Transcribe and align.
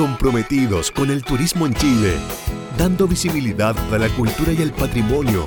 comprometidos 0.00 0.90
con 0.90 1.10
el 1.10 1.22
turismo 1.22 1.66
en 1.66 1.74
Chile, 1.74 2.16
dando 2.78 3.06
visibilidad 3.06 3.76
a 3.92 3.98
la 3.98 4.08
cultura 4.08 4.50
y 4.50 4.62
el 4.62 4.72
patrimonio, 4.72 5.46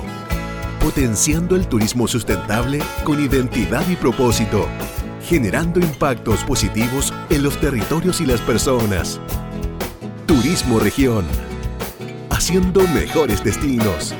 potenciando 0.80 1.56
el 1.56 1.66
turismo 1.66 2.06
sustentable 2.06 2.78
con 3.02 3.20
identidad 3.20 3.82
y 3.88 3.96
propósito, 3.96 4.68
generando 5.26 5.80
impactos 5.80 6.44
positivos 6.44 7.12
en 7.30 7.42
los 7.42 7.58
territorios 7.58 8.20
y 8.20 8.26
las 8.26 8.40
personas. 8.42 9.20
Turismo 10.24 10.78
Región, 10.78 11.24
haciendo 12.30 12.86
mejores 12.94 13.42
destinos. 13.42 14.14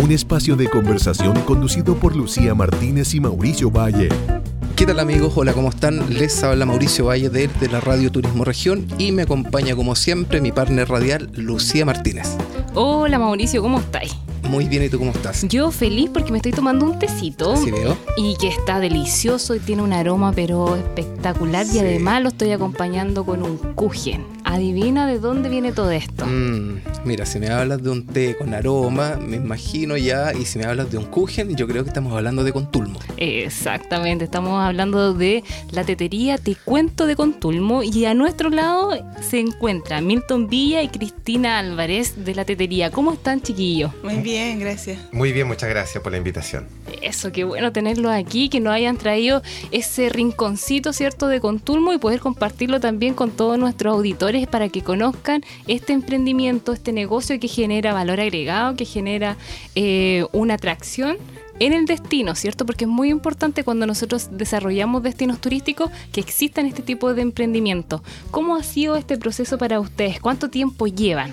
Un 0.00 0.12
espacio 0.12 0.54
de 0.54 0.70
conversación 0.70 1.40
conducido 1.40 1.96
por 1.96 2.14
Lucía 2.14 2.54
Martínez 2.54 3.14
y 3.14 3.20
Mauricio 3.20 3.68
Valle. 3.68 4.35
¿Qué 4.76 4.84
tal 4.84 5.00
amigos? 5.00 5.32
Hola, 5.36 5.54
¿cómo 5.54 5.70
están? 5.70 6.12
Les 6.14 6.42
habla 6.44 6.66
Mauricio 6.66 7.06
Valle 7.06 7.30
de, 7.30 7.48
de 7.48 7.68
la 7.68 7.80
Radio 7.80 8.12
Turismo 8.12 8.44
Región 8.44 8.86
y 8.98 9.10
me 9.10 9.22
acompaña 9.22 9.74
como 9.74 9.94
siempre 9.96 10.40
mi 10.40 10.52
partner 10.52 10.88
radial 10.88 11.30
Lucía 11.34 11.86
Martínez. 11.86 12.36
Hola 12.74 13.18
Mauricio, 13.18 13.62
¿cómo 13.62 13.78
estáis? 13.78 14.14
Muy 14.42 14.68
bien, 14.68 14.84
¿y 14.84 14.88
tú 14.88 14.98
cómo 14.98 15.10
estás? 15.12 15.44
Yo 15.48 15.70
feliz 15.70 16.10
porque 16.12 16.30
me 16.30 16.38
estoy 16.38 16.52
tomando 16.52 16.84
un 16.84 16.98
tecito. 16.98 17.56
Sí, 17.56 17.70
veo. 17.70 17.96
Y 18.16 18.36
que 18.36 18.48
está 18.48 18.78
delicioso 18.78 19.54
y 19.54 19.60
tiene 19.60 19.82
un 19.82 19.92
aroma 19.92 20.32
pero 20.32 20.76
espectacular 20.76 21.64
Sí. 21.66 21.76
y 21.76 21.80
además 21.80 22.22
lo 22.22 22.28
estoy 22.28 22.52
acompañando 22.52 23.24
con 23.24 23.42
un 23.42 23.56
kuchen. 23.56 24.35
Adivina 24.56 25.06
de 25.06 25.18
dónde 25.18 25.50
viene 25.50 25.72
todo 25.72 25.90
esto. 25.90 26.24
Mm, 26.24 26.78
mira, 27.04 27.26
si 27.26 27.38
me 27.38 27.48
hablas 27.48 27.82
de 27.82 27.90
un 27.90 28.06
té 28.06 28.34
con 28.38 28.54
aroma, 28.54 29.16
me 29.16 29.36
imagino 29.36 29.98
ya, 29.98 30.32
y 30.32 30.46
si 30.46 30.58
me 30.58 30.64
hablas 30.64 30.90
de 30.90 30.96
un 30.96 31.04
kuchen, 31.04 31.54
yo 31.54 31.68
creo 31.68 31.84
que 31.84 31.90
estamos 31.90 32.14
hablando 32.14 32.42
de 32.42 32.54
contulmo. 32.54 32.98
Exactamente, 33.18 34.24
estamos 34.24 34.64
hablando 34.64 35.12
de 35.12 35.44
la 35.72 35.84
tetería 35.84 36.38
Te 36.38 36.54
Cuento 36.54 37.06
de 37.06 37.16
Contulmo 37.16 37.82
y 37.82 38.06
a 38.06 38.14
nuestro 38.14 38.48
lado 38.48 38.96
se 39.20 39.40
encuentra 39.40 40.00
Milton 40.00 40.48
Villa 40.48 40.82
y 40.82 40.88
Cristina 40.88 41.58
Álvarez 41.58 42.24
de 42.24 42.34
la 42.34 42.46
tetería. 42.46 42.90
¿Cómo 42.90 43.12
están 43.12 43.42
chiquillos? 43.42 43.92
Muy 44.02 44.16
bien, 44.16 44.58
gracias. 44.58 44.98
Muy 45.12 45.32
bien, 45.32 45.48
muchas 45.48 45.68
gracias 45.68 46.02
por 46.02 46.12
la 46.12 46.18
invitación. 46.18 46.66
Eso, 47.02 47.30
qué 47.30 47.44
bueno 47.44 47.72
tenerlos 47.72 48.10
aquí, 48.10 48.48
que 48.48 48.60
nos 48.60 48.72
hayan 48.72 48.96
traído 48.96 49.42
ese 49.70 50.08
rinconcito, 50.08 50.94
¿cierto?, 50.94 51.28
de 51.28 51.40
Contulmo 51.40 51.92
y 51.92 51.98
poder 51.98 52.20
compartirlo 52.20 52.80
también 52.80 53.12
con 53.12 53.32
todos 53.32 53.58
nuestros 53.58 53.92
auditores 53.92 54.45
para 54.46 54.68
que 54.68 54.82
conozcan 54.82 55.42
este 55.66 55.92
emprendimiento, 55.92 56.72
este 56.72 56.92
negocio 56.92 57.38
que 57.40 57.48
genera 57.48 57.92
valor 57.92 58.20
agregado, 58.20 58.76
que 58.76 58.84
genera 58.84 59.36
eh, 59.74 60.26
una 60.32 60.54
atracción 60.54 61.18
en 61.58 61.72
el 61.72 61.86
destino, 61.86 62.34
¿cierto? 62.34 62.66
Porque 62.66 62.84
es 62.84 62.90
muy 62.90 63.10
importante 63.10 63.64
cuando 63.64 63.86
nosotros 63.86 64.28
desarrollamos 64.32 65.02
destinos 65.02 65.40
turísticos 65.40 65.90
que 66.12 66.20
existan 66.20 66.66
este 66.66 66.82
tipo 66.82 67.14
de 67.14 67.22
emprendimientos. 67.22 68.02
¿Cómo 68.30 68.56
ha 68.56 68.62
sido 68.62 68.96
este 68.96 69.16
proceso 69.16 69.56
para 69.56 69.80
ustedes? 69.80 70.20
¿Cuánto 70.20 70.50
tiempo 70.50 70.86
llevan? 70.86 71.32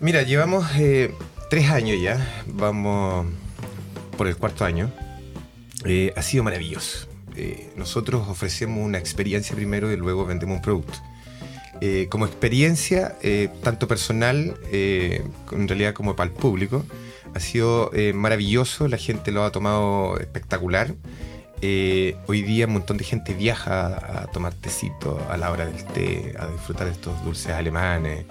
Mira, 0.00 0.22
llevamos 0.22 0.66
eh, 0.76 1.14
tres 1.50 1.70
años 1.70 2.00
ya, 2.00 2.44
vamos 2.46 3.26
por 4.16 4.26
el 4.26 4.36
cuarto 4.36 4.64
año. 4.64 4.90
Eh, 5.84 6.12
ha 6.16 6.22
sido 6.22 6.44
maravilloso. 6.44 7.06
Nosotros 7.74 8.28
ofrecemos 8.28 8.84
una 8.84 8.98
experiencia 8.98 9.56
primero 9.56 9.90
y 9.90 9.96
luego 9.96 10.26
vendemos 10.26 10.56
un 10.56 10.62
producto. 10.62 10.98
Eh, 11.82 12.08
como 12.10 12.26
experiencia, 12.26 13.16
eh, 13.22 13.48
tanto 13.62 13.88
personal, 13.88 14.54
eh, 14.70 15.24
en 15.50 15.66
realidad 15.66 15.94
como 15.94 16.14
para 16.14 16.28
el 16.30 16.36
público, 16.36 16.84
ha 17.34 17.40
sido 17.40 17.92
maravilloso, 18.12 18.88
la 18.88 18.98
gente 18.98 19.30
lo 19.30 19.44
ha 19.44 19.52
tomado 19.52 20.18
espectacular. 20.18 20.94
Hoy 21.62 22.42
día 22.42 22.66
un 22.66 22.72
montón 22.72 22.96
de 22.96 23.04
gente 23.04 23.34
viaja 23.34 24.22
a 24.22 24.26
tomar 24.26 24.52
tecito 24.52 25.24
a 25.30 25.36
la 25.36 25.52
hora 25.52 25.64
del 25.64 25.84
té, 25.84 26.34
a 26.36 26.48
disfrutar 26.48 26.86
de 26.86 26.92
estos 26.92 27.24
dulces 27.24 27.52
alemanes, 27.52 28.24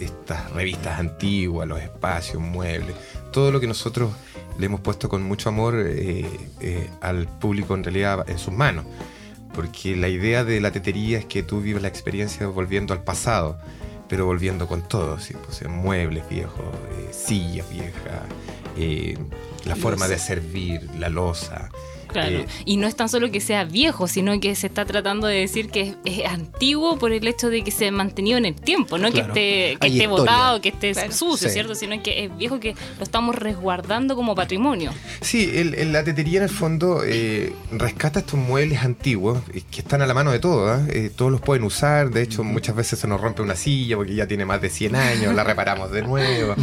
estas 0.00 0.50
revistas 0.52 0.98
antiguas, 0.98 1.68
los 1.68 1.78
espacios, 1.82 2.40
muebles, 2.40 2.96
todo 3.32 3.52
lo 3.52 3.60
que 3.60 3.66
nosotros 3.66 4.10
le 4.58 4.64
hemos 4.64 4.80
puesto 4.80 5.10
con 5.10 5.22
mucho 5.22 5.50
amor 5.50 5.74
al 7.02 7.28
público 7.38 7.74
en 7.74 7.84
realidad 7.84 8.24
en 8.30 8.38
sus 8.38 8.54
manos. 8.54 8.86
Porque 9.54 9.96
la 9.96 10.08
idea 10.08 10.44
de 10.44 10.60
la 10.60 10.72
tetería 10.72 11.18
es 11.18 11.26
que 11.26 11.42
tú 11.42 11.60
vives 11.60 11.82
la 11.82 11.88
experiencia 11.88 12.46
volviendo 12.46 12.92
al 12.92 13.02
pasado, 13.02 13.58
pero 14.08 14.26
volviendo 14.26 14.66
con 14.66 14.86
todo, 14.86 15.18
¿sí? 15.18 15.34
Pues, 15.44 15.62
eh, 15.62 15.68
muebles 15.68 16.28
viejos, 16.28 16.64
eh, 16.98 17.10
sillas 17.12 17.68
viejas, 17.70 18.22
eh, 18.76 19.16
la 19.64 19.76
forma 19.76 20.08
de 20.08 20.18
servir, 20.18 20.88
la 20.98 21.08
losa. 21.08 21.70
Claro. 22.14 22.38
Eh, 22.38 22.46
y 22.64 22.76
no 22.78 22.86
es 22.86 22.96
tan 22.96 23.08
solo 23.08 23.30
que 23.30 23.40
sea 23.40 23.64
viejo, 23.64 24.08
sino 24.08 24.38
que 24.40 24.54
se 24.54 24.66
está 24.68 24.84
tratando 24.86 25.26
de 25.26 25.36
decir 25.40 25.68
que 25.68 25.80
es, 25.82 25.96
es 26.04 26.24
antiguo 26.26 26.98
por 26.98 27.12
el 27.12 27.26
hecho 27.28 27.50
de 27.50 27.62
que 27.62 27.70
se 27.70 27.88
ha 27.88 27.92
mantenido 27.92 28.38
en 28.38 28.46
el 28.46 28.54
tiempo, 28.54 28.96
no 28.98 29.10
Claro. 29.10 29.32
que 29.34 29.72
esté, 29.72 29.78
que 29.80 29.86
esté 29.92 30.06
botado, 30.06 30.60
que 30.60 30.68
esté 30.70 30.92
Claro. 30.92 31.12
sucio, 31.12 31.48
Sí. 31.48 31.52
¿cierto? 31.54 31.74
Sino 31.74 32.02
que 32.02 32.24
es 32.24 32.36
viejo 32.38 32.58
que 32.60 32.74
lo 32.98 33.04
estamos 33.04 33.34
resguardando 33.34 34.16
como 34.16 34.34
patrimonio. 34.34 34.92
Sí, 35.20 35.50
el, 35.54 35.74
el- 35.74 35.92
la 35.92 36.02
tetería 36.04 36.38
en 36.38 36.44
el 36.44 36.48
fondo 36.50 37.02
eh, 37.04 37.52
rescata 37.72 38.20
estos 38.20 38.38
muebles 38.38 38.80
antiguos 38.82 39.38
eh, 39.52 39.62
que 39.70 39.80
están 39.80 40.00
a 40.02 40.06
la 40.06 40.14
mano 40.14 40.30
de 40.32 40.38
todos. 40.38 40.70
¿ah? 40.70 40.86
Eh, 40.88 41.10
todos 41.14 41.30
los 41.32 41.40
pueden 41.40 41.64
usar. 41.64 42.10
De 42.10 42.22
hecho, 42.22 42.42
muchas 42.44 42.74
veces 42.76 42.98
se 42.98 43.06
nos 43.08 43.20
rompe 43.20 43.42
una 43.42 43.56
silla 43.56 43.96
porque 43.96 44.14
ya 44.14 44.26
tiene 44.26 44.44
más 44.44 44.60
de 44.62 44.70
100 44.70 44.94
años, 44.96 45.34
la 45.34 45.44
reparamos 45.44 45.90
de 45.90 46.02
nuevo. 46.02 46.54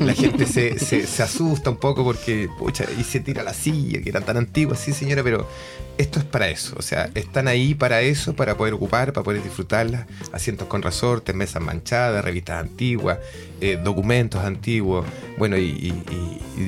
La 0.00 0.14
gente 0.14 0.46
se, 0.46 0.78
se- 0.78 1.06
se 1.06 1.22
asusta 1.22 1.70
un 1.70 1.76
poco 1.78 2.04
porque, 2.04 2.48
pucha, 2.58 2.84
y 2.98 3.02
se 3.04 3.20
tira 3.20 3.42
la 3.42 3.54
silla, 3.54 4.00
que 4.02 4.08
eran 4.08 4.24
tan 4.24 4.36
antiguas. 4.36 4.78
Sí, 4.80 4.92
señora, 5.00 5.22
pero 5.24 5.48
esto 5.96 6.18
es 6.18 6.24
para 6.24 6.48
eso. 6.48 6.76
O 6.78 6.82
sea, 6.82 7.10
están 7.14 7.48
ahí 7.48 7.74
para 7.74 8.02
eso, 8.02 8.34
para 8.34 8.56
poder 8.56 8.74
ocupar, 8.74 9.12
para 9.12 9.24
poder 9.24 9.42
disfrutarlas. 9.42 10.06
Asientos 10.32 10.68
con 10.68 10.82
resortes, 10.82 11.34
mesas 11.34 11.62
manchadas, 11.62 12.24
revistas 12.24 12.60
antiguas, 12.60 13.18
eh, 13.60 13.78
documentos 13.82 14.44
antiguos. 14.44 15.06
Bueno, 15.38 15.56
y, 15.58 15.94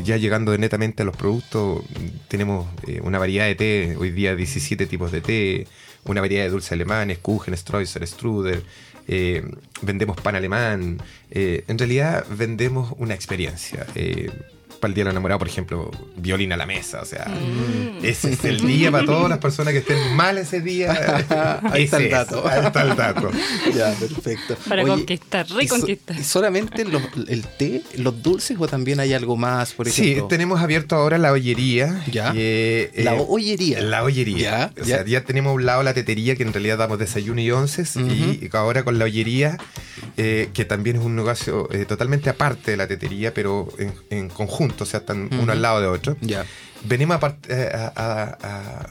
ya 0.05 0.17
llegando 0.17 0.57
netamente 0.57 1.03
a 1.03 1.07
los 1.07 1.17
productos, 1.17 1.85
tenemos 2.29 2.67
eh, 2.87 3.01
una 3.03 3.19
variedad 3.19 3.47
de 3.47 3.55
té, 3.55 3.97
hoy 3.99 4.11
día 4.11 4.35
17 4.35 4.87
tipos 4.87 5.13
de 5.13 5.21
té, 5.21 5.67
una 6.05 6.21
variedad 6.23 6.45
de 6.45 6.51
dulces 6.51 6.73
alemanes, 6.73 7.19
Kuchen, 7.19 7.57
Streusel, 7.57 8.07
Strudel, 8.07 8.65
eh, 9.09 9.45
vendemos 9.83 10.19
pan 10.21 10.37
alemán, 10.37 10.99
en 11.31 11.79
realidad 11.79 12.25
vendemos 12.31 12.95
una 12.99 13.15
experiencia. 13.15 13.87
Para 14.83 14.91
el 14.91 14.95
Día 14.97 15.05
del 15.05 15.13
Enamorado, 15.13 15.39
por 15.39 15.47
ejemplo, 15.49 15.91
violín 16.17 16.53
a 16.53 16.57
la 16.57 16.67
mesa, 16.67 17.01
o 17.01 17.05
sea, 17.07 17.27
Mm. 17.27 18.05
ese 18.05 18.33
es 18.33 18.45
el 18.45 18.61
día 18.67 18.91
para 18.91 19.07
todas 19.07 19.29
las 19.31 19.39
personas 19.39 19.73
que 19.73 19.79
estén 19.79 20.15
mal 20.17 20.37
ese 20.39 20.61
día. 20.61 20.91
Ahí 21.73 21.85
está 21.85 21.99
el 21.99 22.11
dato. 22.11 22.47
ahí 22.49 22.67
está 22.67 22.83
el 22.83 22.97
dato. 22.97 23.31
Ya, 23.75 23.93
perfecto. 23.95 24.57
Para 24.69 24.83
Oye, 24.83 24.91
conquistar, 24.91 25.47
¿y 25.47 25.49
so- 25.51 25.57
reconquistar. 25.59 26.19
¿Y 26.19 26.25
solamente 26.25 26.85
los- 26.85 27.03
el 27.29 27.47
té, 27.47 27.83
los 27.97 28.23
dulces 28.23 28.57
o 28.59 28.67
también 28.67 28.99
hay 28.99 29.13
algo 29.15 29.37
más, 29.37 29.73
por 29.73 29.89
Sí, 29.89 30.03
ejemplo? 30.03 30.27
tenemos 30.27 30.61
abierto 30.61 30.97
ahora 30.97 31.17
la 31.19 31.31
ollería. 31.33 32.03
Ya. 32.11 32.33
que, 32.33 32.91
eh, 32.95 33.05
La 33.05 33.15
ollería. 33.15 33.81
La 33.81 34.03
ollería. 34.03 34.73
Ya, 34.77 34.83
o 34.83 34.85
sea, 34.85 34.99
ya. 35.05 35.21
ya 35.21 35.25
tenemos 35.25 35.51
a 35.51 35.55
un 35.55 35.65
lado 35.65 35.83
la 35.85 35.95
tetería, 35.95 36.35
que 36.35 36.43
en 36.43 36.53
realidad 36.53 36.79
damos 36.79 36.99
desayuno 36.99 37.41
y 37.41 37.51
onces. 37.53 37.95
Y 37.97 38.49
ahora 38.53 38.83
con 38.85 38.99
la 38.99 39.05
ollería, 39.05 39.59
eh, 40.17 40.49
que 40.53 40.65
también 40.65 40.97
es 40.97 41.03
un 41.03 41.15
negocio 41.15 41.69
eh, 41.73 41.85
totalmente 41.85 42.29
aparte 42.31 42.73
de 42.73 42.77
la 42.77 42.87
tetería, 42.89 43.33
pero 43.33 43.69
en, 43.79 43.93
en 44.11 44.29
conjunto, 44.29 44.72
o 44.81 44.87
sea, 44.87 45.01
están 45.01 45.29
uno 45.33 45.43
Ujú. 45.43 45.51
al 45.53 45.63
lado 45.63 45.81
de 45.81 45.87
otro. 45.87 46.17
Ya. 46.21 46.45
Venimos 46.85 47.23
a, 47.23 47.37
eh, 47.49 47.71
a- 47.75 47.93
a- 47.95 48.39
a- 48.43 48.87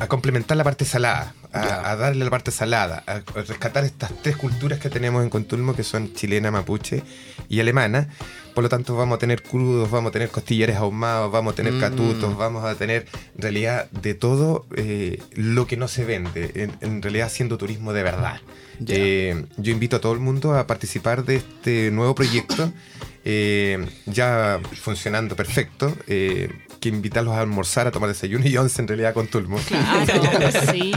a 0.00 0.06
complementar 0.06 0.56
la 0.56 0.62
parte 0.64 0.84
salada, 0.84 1.34
a, 1.52 1.64
Ya. 1.66 1.90
a 1.90 1.96
darle 1.96 2.24
la 2.24 2.30
parte 2.30 2.52
salada, 2.52 3.02
a, 3.06 3.20
rescatar 3.40 3.84
estas 3.84 4.12
tres 4.22 4.36
culturas 4.36 4.78
que 4.78 4.90
tenemos 4.90 5.24
en 5.24 5.30
Contulmo, 5.30 5.74
que 5.74 5.82
son 5.82 6.14
chilena, 6.14 6.50
mapuche 6.52 7.02
y 7.48 7.58
alemana. 7.58 8.08
Por 8.54 8.62
lo 8.62 8.68
tanto, 8.68 8.96
vamos 8.96 9.16
a 9.16 9.18
tener 9.18 9.42
crudos, 9.42 9.90
vamos 9.90 10.10
a 10.10 10.12
tener 10.12 10.28
costillares 10.30 10.76
ahumados, 10.76 11.30
vamos 11.32 11.52
a 11.52 11.56
tener 11.56 11.72
Mm. 11.74 11.80
catutos, 11.80 12.36
vamos 12.36 12.64
a 12.64 12.74
tener 12.76 13.06
en 13.36 13.42
realidad 13.42 13.90
de 13.90 14.14
todo 14.14 14.66
eh, 14.76 15.20
lo 15.34 15.66
que 15.66 15.76
no 15.76 15.88
se 15.88 16.04
vende, 16.04 16.50
en, 16.54 16.72
en 16.80 17.02
realidad 17.02 17.26
haciendo 17.26 17.56
turismo 17.58 17.92
de 17.92 18.02
verdad. 18.04 18.40
Ya. 18.80 18.94
Eh, 18.96 19.46
yo 19.56 19.72
invito 19.72 19.96
a 19.96 20.00
todo 20.00 20.12
el 20.12 20.20
mundo 20.20 20.54
a 20.56 20.66
participar 20.68 21.24
de 21.24 21.36
este 21.36 21.90
nuevo 21.90 22.14
proyecto, 22.14 22.72
eh, 23.30 23.86
ya 24.06 24.58
funcionando 24.80 25.36
perfecto, 25.36 25.94
eh, 26.06 26.48
que 26.80 26.88
invitarlos 26.88 27.34
a 27.34 27.40
almorzar, 27.40 27.86
a 27.86 27.90
tomar 27.90 28.08
desayuno 28.08 28.46
y 28.48 28.56
once 28.56 28.80
en 28.80 28.88
realidad 28.88 29.12
con 29.12 29.26
Tulmo. 29.26 29.58
Claro, 29.68 30.50
sí. 30.72 30.92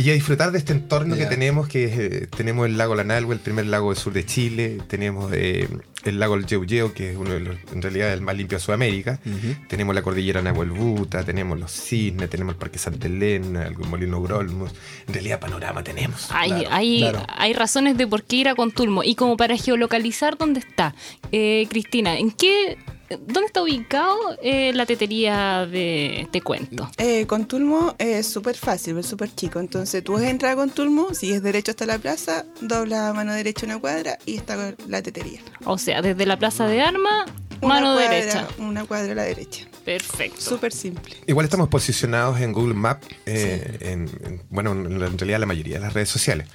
Y 0.00 0.08
a 0.08 0.14
disfrutar 0.14 0.50
de 0.50 0.56
este 0.56 0.72
entorno 0.72 1.14
que 1.14 1.26
tenemos, 1.26 1.68
que 1.68 1.84
eh, 1.84 2.26
tenemos 2.34 2.64
el 2.64 2.78
lago 2.78 2.94
Lanalhue, 2.94 3.34
el 3.34 3.40
primer 3.40 3.66
lago 3.66 3.92
del 3.92 4.02
sur 4.02 4.14
de 4.14 4.24
Chile, 4.24 4.78
tenemos 4.88 5.30
eh, 5.34 5.68
el 6.04 6.18
lago 6.18 6.36
El 6.36 6.46
Yeuyeo, 6.46 6.94
que 6.94 7.10
es 7.10 7.18
uno 7.18 7.32
de 7.32 7.40
los, 7.40 7.56
en 7.70 7.82
realidad 7.82 8.10
el 8.10 8.22
más 8.22 8.34
limpio 8.34 8.56
de 8.56 8.64
Sudamérica, 8.64 9.20
tenemos 9.68 9.94
la 9.94 10.00
cordillera 10.00 10.40
Nahuelbuta, 10.40 11.22
tenemos 11.22 11.60
los 11.60 11.70
cisnes, 11.70 12.30
tenemos 12.30 12.54
el 12.54 12.58
Parque 12.58 12.78
Santa 12.78 13.08
Elena, 13.08 13.66
el 13.66 13.76
Molino 13.76 14.22
Grolmus, 14.22 14.72
en 15.06 15.12
realidad 15.12 15.38
panorama 15.38 15.84
tenemos. 15.84 16.28
Hay, 16.30 16.48
Claro, 16.48 16.68
hay, 16.70 17.00
claro. 17.00 17.26
hay 17.28 17.52
razones 17.52 17.98
de 17.98 18.06
por 18.06 18.22
qué 18.22 18.36
ir 18.36 18.48
a 18.48 18.54
Contulmo. 18.54 19.04
Y 19.04 19.16
como 19.16 19.36
para 19.36 19.58
geolocalizar 19.58 20.38
dónde 20.38 20.60
está, 20.60 20.94
eh, 21.30 21.66
Cristina, 21.68 22.16
¿en 22.16 22.30
qué 22.30 22.78
¿dónde 23.10 23.46
está 23.46 23.62
ubicado 23.62 24.16
eh, 24.42 24.72
la 24.74 24.86
tetería 24.86 25.66
de 25.66 26.28
Te 26.30 26.40
Cuento? 26.40 26.90
Eh, 26.98 27.26
Contulmo 27.26 27.94
es 27.98 28.26
súper 28.26 28.56
fácil, 28.56 28.98
es 28.98 29.06
súper 29.06 29.34
chico. 29.34 29.60
Entonces 29.60 30.02
tú 30.04 30.18
entras 30.18 30.52
a 30.52 30.56
Contulmo, 30.56 31.12
sigues 31.14 31.42
derecho 31.42 31.72
hasta 31.72 31.86
la 31.86 31.98
plaza, 31.98 32.44
dobla 32.60 33.08
a 33.08 33.12
mano 33.12 33.32
derecha 33.32 33.66
una 33.66 33.78
cuadra 33.78 34.18
y 34.26 34.36
está 34.36 34.74
la 34.88 35.02
tetería. 35.02 35.40
O 35.64 35.78
sea, 35.78 36.02
desde 36.02 36.26
la 36.26 36.38
Plaza 36.38 36.66
de 36.66 36.80
Armas, 36.82 37.26
Una 37.60 37.74
mano 37.74 37.94
cuadra- 37.94 38.10
derecha. 38.10 38.48
Una 38.58 38.84
cuadra 38.84 39.12
a 39.12 39.14
la 39.16 39.22
derecha. 39.24 39.66
Perfecto. 39.84 40.40
Súper 40.40 40.72
simple. 40.72 41.16
Igual 41.26 41.44
estamos 41.44 41.68
posicionados 41.68 42.38
en 42.40 42.52
Google 42.52 42.74
Maps, 42.74 43.06
eh, 43.26 43.78
en, 43.80 44.08
en- 44.24 44.42
bueno, 44.50 44.72
en 44.72 45.18
realidad 45.18 45.40
la 45.40 45.46
mayoría 45.46 45.74
de 45.76 45.80
las 45.80 45.92
redes 45.94 46.08
sociales. 46.10 46.46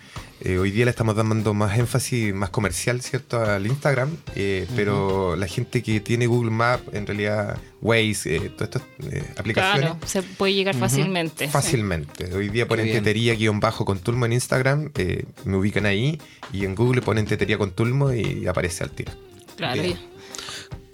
Eh, 0.41 0.57
hoy 0.57 0.69
día 0.71 0.83
le 0.85 0.91
estamos 0.91 1.15
dando 1.15 1.53
más 1.53 1.79
énfasis, 1.79 2.33
más 2.33 2.49
comercial, 2.49 3.01
¿cierto?, 3.01 3.41
al 3.41 3.65
Instagram, 3.65 4.17
eh, 4.35 4.67
pero 4.75 5.35
la 5.37 5.47
gente 5.47 5.81
que 5.81 6.01
tiene 6.01 6.27
Google 6.27 6.51
Maps, 6.51 6.83
en 6.91 7.07
realidad 7.07 7.57
Waze, 7.81 8.35
eh, 8.35 8.49
todas 8.49 8.75
estas 8.75 8.81
eh, 9.13 9.23
aplicaciones, 9.37 9.91
Claro, 9.91 9.99
se 10.05 10.21
puede 10.23 10.53
llegar 10.53 10.75
fácilmente. 10.75 11.47
fácilmente. 11.47 12.33
Hoy 12.33 12.49
día 12.49 12.67
ponen 12.67 12.85
bien. 12.85 12.97
tetería-con 12.97 13.99
Tulmo 13.99 14.25
en 14.25 14.33
Instagram, 14.33 14.91
eh, 14.95 15.23
me 15.45 15.55
ubican 15.55 15.85
ahí, 15.85 16.19
y 16.51 16.65
en 16.65 16.75
Google 16.75 17.01
ponen 17.01 17.25
tetería 17.25 17.57
con 17.57 17.71
Tulmo 17.71 18.11
y 18.13 18.45
aparece 18.45 18.83
al 18.83 18.91
tiro. 18.91 19.13
Claro. 19.55 19.81
Bien. 19.81 19.97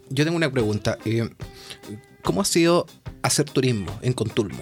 Yo 0.10 0.24
tengo 0.24 0.38
una 0.38 0.52
pregunta. 0.52 0.98
¿Cómo 2.22 2.42
ha 2.42 2.46
sido 2.46 2.86
hacer 3.24 3.46
turismo 3.50 3.98
en 4.04 4.14
Contulmo? 4.14 4.62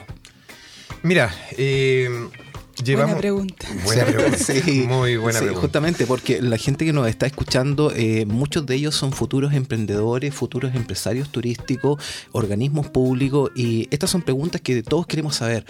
Mira, 1.04 1.34
eh, 1.58 2.10
llevamos... 2.84 3.16
Buena 3.16 3.22
pregunta. 3.22 3.68
Buena 3.84 4.06
pregunta. 4.06 4.38
Sí, 4.38 4.86
Muy 4.88 5.18
buena 5.18 5.40
sí, 5.40 5.46
pregunta. 5.46 5.62
Justamente 5.62 6.06
porque 6.06 6.42
la 6.42 6.58
gente 6.58 6.86
que 6.86 6.94
nos 6.94 7.08
está 7.08 7.26
escuchando, 7.26 7.92
eh, 7.96 8.26
muchos 8.26 8.66
de 8.66 8.76
ellos 8.76 8.96
son 8.96 9.12
futuros 9.12 9.54
emprendedores, 9.54 10.34
futuros 10.34 10.76
empresarios 10.76 11.30
turísticos, 11.30 12.02
organismos 12.32 12.88
públicos 12.90 13.52
y 13.56 13.88
estas 13.92 14.10
son 14.10 14.22
preguntas 14.22 14.62
que 14.62 14.84
todos 14.84 15.08
queremos 15.08 15.36
saber. 15.36 15.66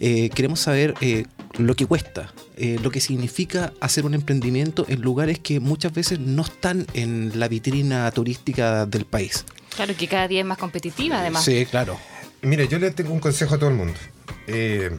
Eh, 0.00 0.30
queremos 0.30 0.60
saber 0.60 0.94
eh, 1.00 1.24
lo 1.58 1.74
que 1.74 1.86
cuesta, 1.86 2.32
eh, 2.56 2.78
lo 2.82 2.90
que 2.90 3.00
significa 3.00 3.72
hacer 3.80 4.04
un 4.04 4.14
emprendimiento 4.14 4.84
en 4.88 5.00
lugares 5.00 5.38
que 5.38 5.60
muchas 5.60 5.92
veces 5.92 6.18
no 6.20 6.42
están 6.42 6.86
en 6.94 7.38
la 7.38 7.48
vitrina 7.48 8.10
turística 8.10 8.86
del 8.86 9.04
país. 9.04 9.44
Claro 9.74 9.94
que 9.96 10.08
cada 10.08 10.28
día 10.28 10.40
es 10.40 10.46
más 10.46 10.58
competitiva, 10.58 11.20
además. 11.20 11.44
Sí, 11.44 11.66
claro. 11.66 11.98
Mira, 12.42 12.64
yo 12.64 12.78
le 12.78 12.90
tengo 12.90 13.12
un 13.12 13.20
consejo 13.20 13.54
a 13.54 13.58
todo 13.58 13.70
el 13.70 13.76
mundo. 13.76 13.94
Eh, 14.46 14.90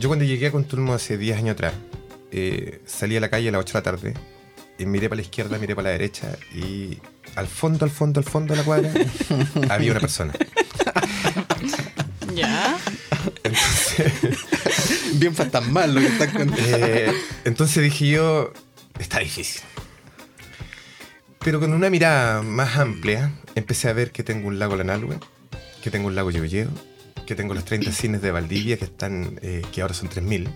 yo 0.00 0.08
cuando 0.08 0.24
llegué 0.24 0.46
a 0.46 0.50
Contulmo 0.50 0.94
hace 0.94 1.18
10 1.18 1.36
años 1.36 1.52
atrás, 1.52 1.74
eh, 2.32 2.80
salí 2.86 3.16
a 3.18 3.20
la 3.20 3.28
calle 3.28 3.50
a 3.50 3.52
las 3.52 3.60
8 3.60 3.72
de 3.72 3.78
la 3.78 3.82
tarde 3.82 4.14
y 4.78 4.86
miré 4.86 5.10
para 5.10 5.16
la 5.16 5.22
izquierda, 5.22 5.58
miré 5.58 5.76
para 5.76 5.88
la 5.88 5.92
derecha 5.92 6.38
y 6.54 6.96
al 7.36 7.46
fondo, 7.46 7.84
al 7.84 7.90
fondo, 7.90 8.18
al 8.18 8.24
fondo 8.24 8.54
de 8.54 8.60
la 8.60 8.64
cuadra 8.64 8.90
había 9.68 9.90
una 9.90 10.00
persona. 10.00 10.32
Ya. 12.34 12.78
Bien 15.14 15.34
fantasmal 15.34 15.94
lo 15.94 16.00
que 16.00 16.06
están 16.06 16.30
contando. 16.30 16.56
Eh, 16.64 17.12
entonces 17.44 17.82
dije 17.82 18.08
yo, 18.08 18.54
está 18.98 19.18
difícil. 19.18 19.60
Pero 21.40 21.60
con 21.60 21.74
una 21.74 21.90
mirada 21.90 22.40
más 22.40 22.78
amplia, 22.78 23.32
empecé 23.54 23.90
a 23.90 23.92
ver 23.92 24.12
que 24.12 24.22
tengo 24.22 24.48
un 24.48 24.58
lago 24.58 24.76
Lanalhue, 24.76 25.18
que 25.82 25.90
tengo 25.90 26.06
un 26.06 26.14
lago 26.14 26.30
Yoyeo, 26.30 26.70
que 27.30 27.36
tengo 27.36 27.54
los 27.54 27.64
30 27.64 27.92
cines 27.92 28.22
de 28.22 28.32
Valdivia, 28.32 28.76
que 28.76 28.86
están 28.86 29.38
eh, 29.40 29.62
que 29.70 29.82
ahora 29.82 29.94
son 29.94 30.10
3.000. 30.10 30.48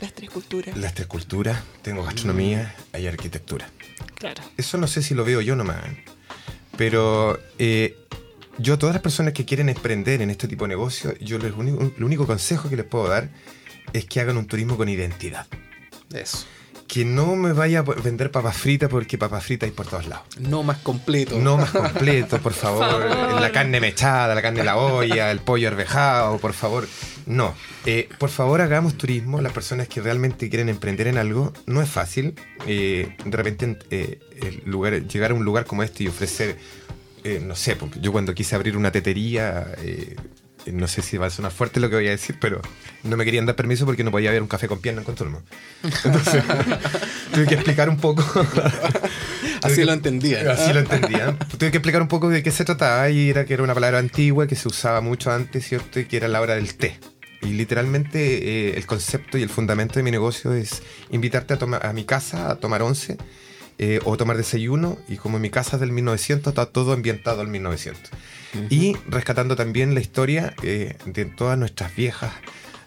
Las 0.00 0.14
tres 0.14 0.30
culturas. 0.30 0.74
Las 0.74 0.94
tres 0.94 1.06
culturas, 1.06 1.62
tengo 1.82 2.02
gastronomía, 2.02 2.74
hay 2.94 3.06
arquitectura. 3.06 3.68
Claro. 4.14 4.42
Eso 4.56 4.78
no 4.78 4.86
sé 4.86 5.02
si 5.02 5.14
lo 5.14 5.22
veo 5.22 5.42
yo 5.42 5.54
nomás. 5.54 5.84
Pero 6.78 7.38
eh, 7.58 7.98
yo, 8.56 8.78
todas 8.78 8.94
las 8.94 9.02
personas 9.02 9.34
que 9.34 9.44
quieren 9.44 9.68
emprender 9.68 10.22
en 10.22 10.30
este 10.30 10.48
tipo 10.48 10.64
de 10.64 10.70
negocio, 10.70 11.14
yo 11.18 11.36
les 11.36 11.52
único, 11.52 11.82
el 11.94 12.02
único 12.02 12.26
consejo 12.26 12.70
que 12.70 12.76
les 12.76 12.86
puedo 12.86 13.08
dar 13.08 13.28
es 13.92 14.06
que 14.06 14.20
hagan 14.20 14.38
un 14.38 14.46
turismo 14.46 14.78
con 14.78 14.88
identidad. 14.88 15.46
Eso. 16.10 16.46
Que 16.92 17.06
no 17.06 17.36
me 17.36 17.54
vaya 17.54 17.78
a 17.78 17.82
vender 17.82 18.30
papas 18.30 18.54
fritas 18.54 18.90
porque 18.90 19.16
papas 19.16 19.42
fritas 19.42 19.66
hay 19.66 19.72
por 19.74 19.86
todos 19.86 20.06
lados. 20.08 20.26
No 20.38 20.62
más 20.62 20.76
completo. 20.78 21.38
No 21.38 21.56
más 21.56 21.70
completo, 21.70 22.38
por 22.38 22.52
favor. 22.62 22.84
favor. 23.08 23.40
La 23.40 23.50
carne 23.50 23.80
mechada, 23.80 24.34
la 24.34 24.42
carne 24.42 24.58
de 24.58 24.64
la 24.66 24.76
olla, 24.76 25.30
el 25.30 25.38
pollo 25.40 25.68
arvejado, 25.68 26.36
por 26.36 26.52
favor. 26.52 26.86
No. 27.24 27.54
Eh, 27.86 28.10
por 28.18 28.28
favor, 28.28 28.60
hagamos 28.60 28.98
turismo. 28.98 29.40
Las 29.40 29.52
personas 29.54 29.88
que 29.88 30.02
realmente 30.02 30.50
quieren 30.50 30.68
emprender 30.68 31.06
en 31.06 31.16
algo, 31.16 31.54
no 31.64 31.80
es 31.80 31.88
fácil. 31.88 32.34
Eh, 32.66 33.16
de 33.24 33.36
repente, 33.38 33.78
eh, 33.90 34.20
el 34.42 34.62
lugar, 34.70 34.92
llegar 35.06 35.30
a 35.30 35.34
un 35.34 35.46
lugar 35.46 35.64
como 35.64 35.82
este 35.82 36.04
y 36.04 36.08
ofrecer, 36.08 36.58
no 37.40 37.56
sé, 37.56 37.74
porque 37.74 38.00
yo 38.00 38.12
cuando 38.12 38.34
quise 38.34 38.54
abrir 38.54 38.76
una 38.76 38.92
tetería, 38.92 39.66
no 40.66 40.86
sé 40.86 41.02
si 41.02 41.16
va 41.16 41.26
a 41.26 41.30
sonar 41.30 41.52
fuerte 41.52 41.80
lo 41.80 41.90
que 41.90 41.96
voy 41.96 42.08
a 42.08 42.10
decir, 42.10 42.36
pero 42.40 42.60
no 43.02 43.16
me 43.16 43.24
querían 43.24 43.46
dar 43.46 43.56
permiso 43.56 43.84
porque 43.84 44.04
no 44.04 44.10
podía 44.10 44.30
haber 44.30 44.42
un 44.42 44.48
café 44.48 44.68
con 44.68 44.80
pierna 44.80 45.00
en 45.00 45.04
Contorno. 45.04 45.42
Entonces, 45.82 46.44
tuve 47.34 47.46
que 47.46 47.54
explicar 47.54 47.88
un 47.88 47.96
poco. 47.96 48.24
Así 49.62 49.84
lo 49.84 49.92
entendía. 49.92 50.52
Así 50.52 50.72
lo 50.72 50.80
entendía. 50.80 51.36
Tuve 51.58 51.70
que 51.70 51.78
explicar 51.78 52.02
un 52.02 52.08
poco 52.08 52.28
de 52.28 52.42
qué 52.42 52.50
se 52.50 52.64
trataba 52.64 53.08
y 53.10 53.30
era 53.30 53.44
que 53.44 53.54
era 53.54 53.62
una 53.62 53.74
palabra 53.74 53.98
antigua 53.98 54.46
que 54.46 54.56
se 54.56 54.68
usaba 54.68 55.00
mucho 55.00 55.30
antes, 55.30 55.66
¿cierto? 55.66 56.00
Y 56.00 56.04
que 56.04 56.16
era 56.16 56.28
la 56.28 56.40
hora 56.40 56.54
del 56.54 56.74
té. 56.74 56.98
Y 57.42 57.54
literalmente 57.54 58.68
eh, 58.68 58.76
el 58.76 58.86
concepto 58.86 59.36
y 59.36 59.42
el 59.42 59.48
fundamento 59.48 59.94
de 59.94 60.04
mi 60.04 60.12
negocio 60.12 60.52
es 60.52 60.82
invitarte 61.10 61.54
a, 61.54 61.58
tomar, 61.58 61.84
a 61.84 61.92
mi 61.92 62.04
casa 62.04 62.50
a 62.50 62.56
tomar 62.56 62.82
once 62.82 63.16
eh, 63.82 63.98
o 64.04 64.16
tomar 64.16 64.36
desayuno. 64.36 64.96
Y 65.08 65.16
como 65.16 65.36
en 65.36 65.42
mi 65.42 65.50
casa 65.50 65.76
es 65.76 65.80
del 65.80 65.90
1900, 65.90 66.52
está 66.52 66.66
todo 66.66 66.92
ambientado 66.92 67.40
al 67.40 67.48
1900. 67.48 68.10
Y 68.70 68.96
rescatando 69.08 69.56
también 69.56 69.94
la 69.94 70.00
historia 70.00 70.54
eh, 70.62 70.96
de 71.06 71.24
todas 71.24 71.58
nuestras 71.58 71.96
viejas 71.96 72.32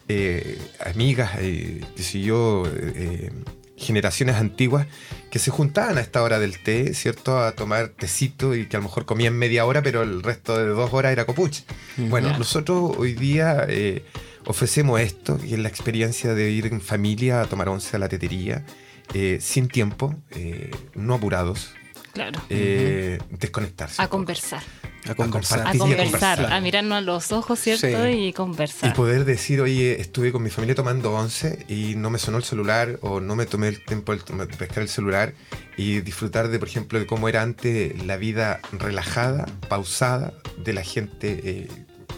eh, 0.07 0.57
amigas, 0.85 1.31
eh, 1.39 1.81
sé 1.95 2.21
yo, 2.21 2.63
eh, 2.71 3.31
generaciones 3.77 4.35
antiguas 4.35 4.87
que 5.29 5.39
se 5.39 5.51
juntaban 5.51 5.97
a 5.97 6.01
esta 6.01 6.23
hora 6.23 6.39
del 6.39 6.59
té, 6.59 6.93
¿cierto? 6.93 7.39
A 7.39 7.51
tomar 7.53 7.89
tecito 7.89 8.55
y 8.55 8.67
que 8.67 8.77
a 8.77 8.79
lo 8.79 8.83
mejor 8.85 9.05
comían 9.05 9.33
media 9.33 9.65
hora, 9.65 9.81
pero 9.81 10.03
el 10.03 10.23
resto 10.23 10.57
de 10.57 10.67
dos 10.67 10.93
horas 10.93 11.11
era 11.11 11.25
copuche. 11.25 11.63
Bueno, 11.97 12.37
nosotros 12.37 12.93
hoy 12.97 13.13
día 13.13 13.65
eh, 13.67 14.05
ofrecemos 14.45 15.01
esto, 15.01 15.39
y 15.43 15.53
es 15.53 15.59
la 15.59 15.67
experiencia 15.67 16.33
de 16.33 16.51
ir 16.51 16.67
en 16.67 16.79
familia 16.79 17.41
a 17.41 17.45
tomar 17.47 17.67
once 17.67 17.95
a 17.95 17.99
la 17.99 18.07
tetería, 18.07 18.63
eh, 19.13 19.37
sin 19.41 19.67
tiempo, 19.67 20.15
eh, 20.31 20.71
no 20.93 21.15
apurados, 21.15 21.71
Claro. 22.13 22.39
eh, 22.49 23.19
desconectarse. 23.29 24.01
A 24.01 24.07
conversar. 24.07 24.63
A 25.07 25.13
conversar. 25.13 25.67
A 25.67 25.73
conversar. 25.77 26.05
conversar. 26.37 26.53
A 26.53 26.59
mirarnos 26.61 26.97
a 26.97 27.01
los 27.01 27.31
ojos, 27.31 27.59
¿cierto? 27.59 27.85
Sí. 28.05 28.11
Y 28.11 28.33
conversar. 28.33 28.89
Y 28.89 28.93
poder 28.95 29.23
decir, 29.25 29.61
oye, 29.61 30.01
estuve 30.01 30.31
con 30.31 30.41
mi 30.41 30.49
familia 30.49 30.73
tomando 30.73 31.11
once 31.13 31.63
y 31.69 31.93
no 31.95 32.09
me 32.09 32.17
sonó 32.17 32.37
el 32.37 32.43
celular 32.43 32.97
o 33.01 33.19
no 33.19 33.35
me 33.35 33.45
tomé 33.45 33.67
el 33.67 33.83
tiempo 33.85 34.15
de 34.15 34.47
pescar 34.47 34.81
el 34.81 34.89
celular 34.89 35.33
y 35.77 35.99
disfrutar 36.01 36.47
de, 36.47 36.57
por 36.57 36.67
ejemplo, 36.67 36.97
de 36.97 37.05
cómo 37.05 37.29
era 37.29 37.43
antes 37.43 38.03
la 38.03 38.17
vida 38.17 38.61
relajada, 38.71 39.45
pausada 39.69 40.33
de 40.57 40.73
la 40.73 40.81
gente, 40.83 41.39
eh, 41.43 41.67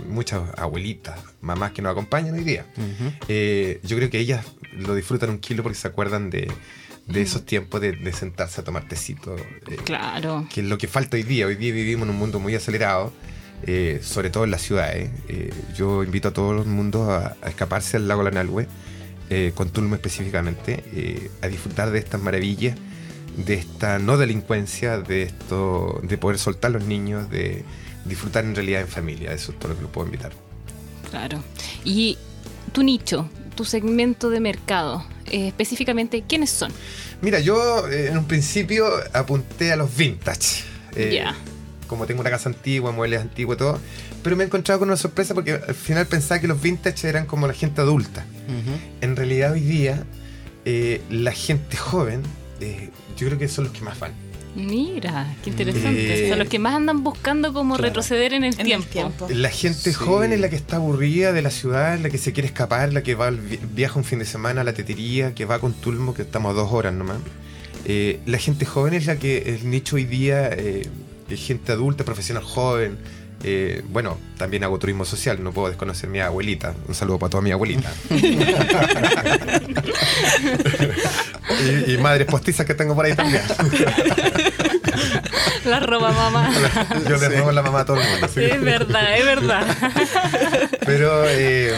muchas 0.08 0.44
abuelitas, 0.58 1.20
mamás 1.42 1.72
que 1.74 1.82
nos 1.82 1.92
acompañan 1.92 2.36
hoy 2.36 2.44
día. 2.46 2.66
Eh, 3.28 3.82
yo 3.84 3.98
creo 3.98 4.10
que 4.10 4.20
ellas 4.20 4.46
lo 4.74 4.96
disfrutan 4.96 5.30
un 5.30 5.40
kilo 5.40 5.64
porque 5.64 5.78
se 5.78 5.88
acuerdan 5.88 6.30
de, 6.30 6.52
de 7.08 7.22
esos 7.22 7.46
tiempos 7.46 7.82
de, 7.82 7.94
de 7.94 8.14
sentarse 8.14 8.62
a 8.62 8.64
tomar 8.64 8.88
tecito. 8.88 9.36
eh, 9.36 9.78
Claro. 9.86 10.48
que 10.54 10.62
es 10.62 10.68
lo 10.68 10.78
que 10.78 10.88
falta 10.88 11.18
hoy 11.18 11.24
día. 11.24 11.46
Hoy 11.48 11.56
día 11.56 11.74
vivimos 11.74 12.04
en 12.08 12.12
un 12.14 12.20
mundo 12.20 12.40
muy 12.40 12.54
acelerado, 12.56 13.12
eh, 13.66 14.00
sobre 14.04 14.30
todo 14.30 14.44
en 14.44 14.52
las 14.52 14.62
ciudades. 14.62 15.10
Eh, 15.28 15.54
yo 15.76 16.04
invito 16.04 16.28
a 16.30 16.34
todo 16.34 16.62
el 16.62 16.68
mundo 16.68 17.12
a, 17.12 17.36
a 17.42 17.50
escaparse 17.50 17.98
al 17.98 18.08
lago 18.08 18.24
Lanalhue, 18.24 18.68
con 19.56 19.70
Tulmo 19.72 19.96
específicamente, 19.96 21.30
a 21.42 21.48
disfrutar 21.48 21.92
de 21.92 22.00
estas 22.00 22.22
maravillas, 22.22 22.78
de 23.36 23.56
esta 23.56 24.00
no 24.00 24.16
delincuencia, 24.18 25.00
de 25.00 25.24
esto, 25.24 26.00
de 26.02 26.18
poder 26.18 26.40
soltar 26.40 26.70
a 26.72 26.74
los 26.76 26.86
niños, 26.86 27.30
de 27.30 27.66
disfrutar 28.06 28.46
en 28.46 28.56
realidad 28.56 28.80
en 28.82 28.88
familia. 28.88 29.34
Eso 29.34 29.52
es 29.52 29.60
todo 29.60 29.70
lo 29.74 29.76
que 29.76 29.82
lo 29.82 29.92
puedo 29.92 30.08
invitar. 30.08 30.32
Claro. 31.10 31.44
Y 31.84 32.18
tu 32.72 32.84
nicho, 32.84 33.30
tu 33.58 33.66
segmento 33.66 34.30
de 34.30 34.40
mercado, 34.40 35.06
eh, 35.26 35.50
específicamente, 35.50 36.24
¿quiénes 36.26 36.50
son? 36.50 36.72
Mira, 37.22 37.42
yo 37.42 37.90
eh, 37.90 38.08
en 38.08 38.18
un 38.18 38.26
principio 38.26 38.88
apunté 39.12 39.74
a 39.74 39.76
los 39.76 39.94
vintage. 39.94 40.64
eh, 40.96 41.12
Ya. 41.14 41.36
Como 41.88 42.06
tengo 42.06 42.20
una 42.22 42.30
casa 42.30 42.48
antigua, 42.50 42.92
muebles 42.94 43.22
antiguos 43.22 43.56
y 43.56 43.60
todo. 43.60 43.80
Pero 44.24 44.36
me 44.36 44.44
he 44.44 44.48
encontrado 44.48 44.80
con 44.80 44.90
una 44.90 44.98
sorpresa 44.98 45.34
porque 45.34 45.54
al 45.54 45.74
final 45.76 46.06
pensaba 46.06 46.40
que 46.42 46.48
los 46.48 46.62
vintage 46.62 47.08
eran 47.08 47.26
como 47.26 47.48
la 47.48 47.54
gente 47.54 47.80
adulta. 47.82 48.26
En 49.02 49.16
realidad 49.16 49.54
hoy 49.54 49.62
día 49.62 50.04
eh, 50.66 51.02
la 51.10 51.32
gente 51.32 51.78
joven, 51.78 52.24
eh, 52.60 52.90
yo 53.18 53.28
creo 53.28 53.40
que 53.40 53.48
son 53.48 53.66
los 53.66 53.74
que 53.74 53.82
más 53.82 53.98
van. 54.00 54.12
Mira, 54.58 55.36
qué 55.44 55.52
interesante. 55.52 56.20
Eh, 56.20 56.24
o 56.26 56.28
sea, 56.30 56.36
los 56.36 56.50
que 56.50 56.58
más 56.58 56.74
andan 56.74 57.04
buscando 57.04 57.54
como 57.54 57.76
claro. 57.76 57.90
retroceder 57.90 58.34
en 58.34 58.44
el 58.44 58.60
En 58.60 58.72
el 58.72 58.84
tiempo. 58.86 59.28
La 59.30 59.50
gente 59.50 59.92
Sí. 59.92 59.94
joven 59.94 60.34
es 60.34 60.40
la 60.40 60.50
que 60.50 60.56
está 60.56 60.78
aburrida 60.78 61.32
de 61.32 61.44
la 61.44 61.52
ciudad, 61.52 62.00
la 62.00 62.10
que 62.10 62.18
se 62.18 62.34
quiere 62.34 62.48
escapar, 62.48 62.92
la 62.92 63.04
que 63.04 63.14
va 63.14 63.30
viaja 63.32 64.00
un 64.00 64.04
fin 64.04 64.18
de 64.18 64.26
semana 64.26 64.62
a 64.62 64.64
la 64.64 64.74
tetería, 64.74 65.36
que 65.36 65.46
va 65.46 65.60
con 65.60 65.74
Tulmo, 65.74 66.16
que 66.16 66.24
estamos 66.24 66.50
a 66.50 66.54
dos 66.54 66.72
horas 66.72 66.92
nomás. 66.94 67.18
Eh, 67.86 68.20
la 68.26 68.40
gente 68.40 68.66
joven 68.66 68.96
es 68.96 69.06
la 69.06 69.18
que 69.18 69.56
el 69.56 69.70
nicho 69.70 69.96
hoy 69.96 70.06
día 70.06 70.48
eh, 70.50 70.88
eh, 71.30 71.38
gente 71.38 71.72
adulta, 71.72 72.04
profesional 72.04 72.44
joven. 72.44 72.98
Eh, 73.44 73.84
bueno, 73.90 74.18
también 74.40 74.64
hago 74.64 74.80
turismo 74.80 75.06
social, 75.06 75.44
no 75.44 75.52
puedo 75.52 75.68
desconocer 75.68 76.10
a 76.10 76.12
mi 76.12 76.20
abuelita. 76.20 76.74
Un 76.88 76.96
saludo 76.96 77.20
para 77.20 77.30
toda 77.30 77.44
mi 77.44 77.52
abuelita. 77.52 77.94
y, 81.88 81.94
y 81.94 81.98
madres 81.98 82.28
postizas 82.28 82.66
que 82.66 82.74
tengo 82.74 82.96
por 82.96 83.06
ahí 83.06 83.16
también. 83.16 83.44
La 85.66 85.80
roba 85.80 86.12
mamá. 86.12 86.50
Yo 87.10 87.18
le 87.18 87.30
robo 87.30 87.52
la 87.52 87.62
mamá 87.62 87.82
a 87.82 87.86
todo 87.86 88.00
el 88.00 88.08
mundo. 88.10 88.26
Es 88.28 88.62
verdad, 88.62 89.18
es 89.18 89.26
verdad. 89.26 89.68
Pero 90.86 91.24
eh, 91.28 91.74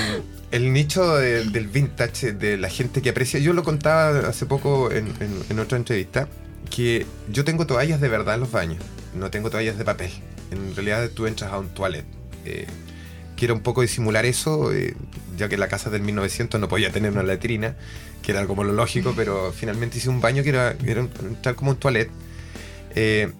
el 0.51 0.71
nicho 0.73 1.17
de- 1.17 1.45
del 1.45 1.67
vintage, 1.67 2.33
de 2.33 2.57
la 2.57 2.69
gente 2.69 3.01
que 3.01 3.09
aprecia, 3.09 3.39
yo 3.39 3.53
lo 3.53 3.63
contaba 3.63 4.27
hace 4.29 4.45
poco 4.45 4.91
en, 4.91 5.07
en- 5.19 5.43
en 5.49 5.59
otra 5.59 5.77
entrevista, 5.77 6.27
que 6.69 7.05
yo 7.29 7.43
tengo 7.43 7.65
toallas 7.65 7.99
de 7.99 8.09
verdad 8.09 8.35
en 8.35 8.41
los 8.41 8.51
baños, 8.51 8.83
no 9.15 9.31
tengo 9.31 9.49
toallas 9.49 9.77
de 9.77 9.85
papel. 9.85 10.11
En 10.51 10.75
realidad 10.75 11.09
tú 11.13 11.25
entras 11.27 11.51
a 11.51 11.57
un 11.57 11.69
toilet. 11.69 12.05
Eh, 12.45 12.67
quiero 13.35 13.55
un 13.55 13.61
poco 13.61 13.81
disimular 13.81 14.25
eso, 14.25 14.71
eh, 14.71 14.95
ya 15.39 15.49
que 15.49 15.57
la 15.57 15.67
casa 15.67 15.89
del 15.89 16.01
1900 16.03 16.59
no 16.61 16.67
podía 16.67 16.91
tener 16.91 17.11
una 17.11 17.23
letrina, 17.23 17.75
que 18.21 18.31
era 18.31 18.45
como 18.45 18.63
lo 18.63 18.73
lógico, 18.73 19.13
pero 19.15 19.51
finalmente 19.51 19.97
hice 19.97 20.09
un 20.09 20.21
baño 20.21 20.43
que 20.43 20.49
era, 20.49 20.77
que 20.77 20.91
era 20.91 21.01
un- 21.01 21.09
entrar 21.21 21.55
como 21.55 21.71
un 21.71 21.77
toilet. 21.77 22.09
Eh, 22.95 23.31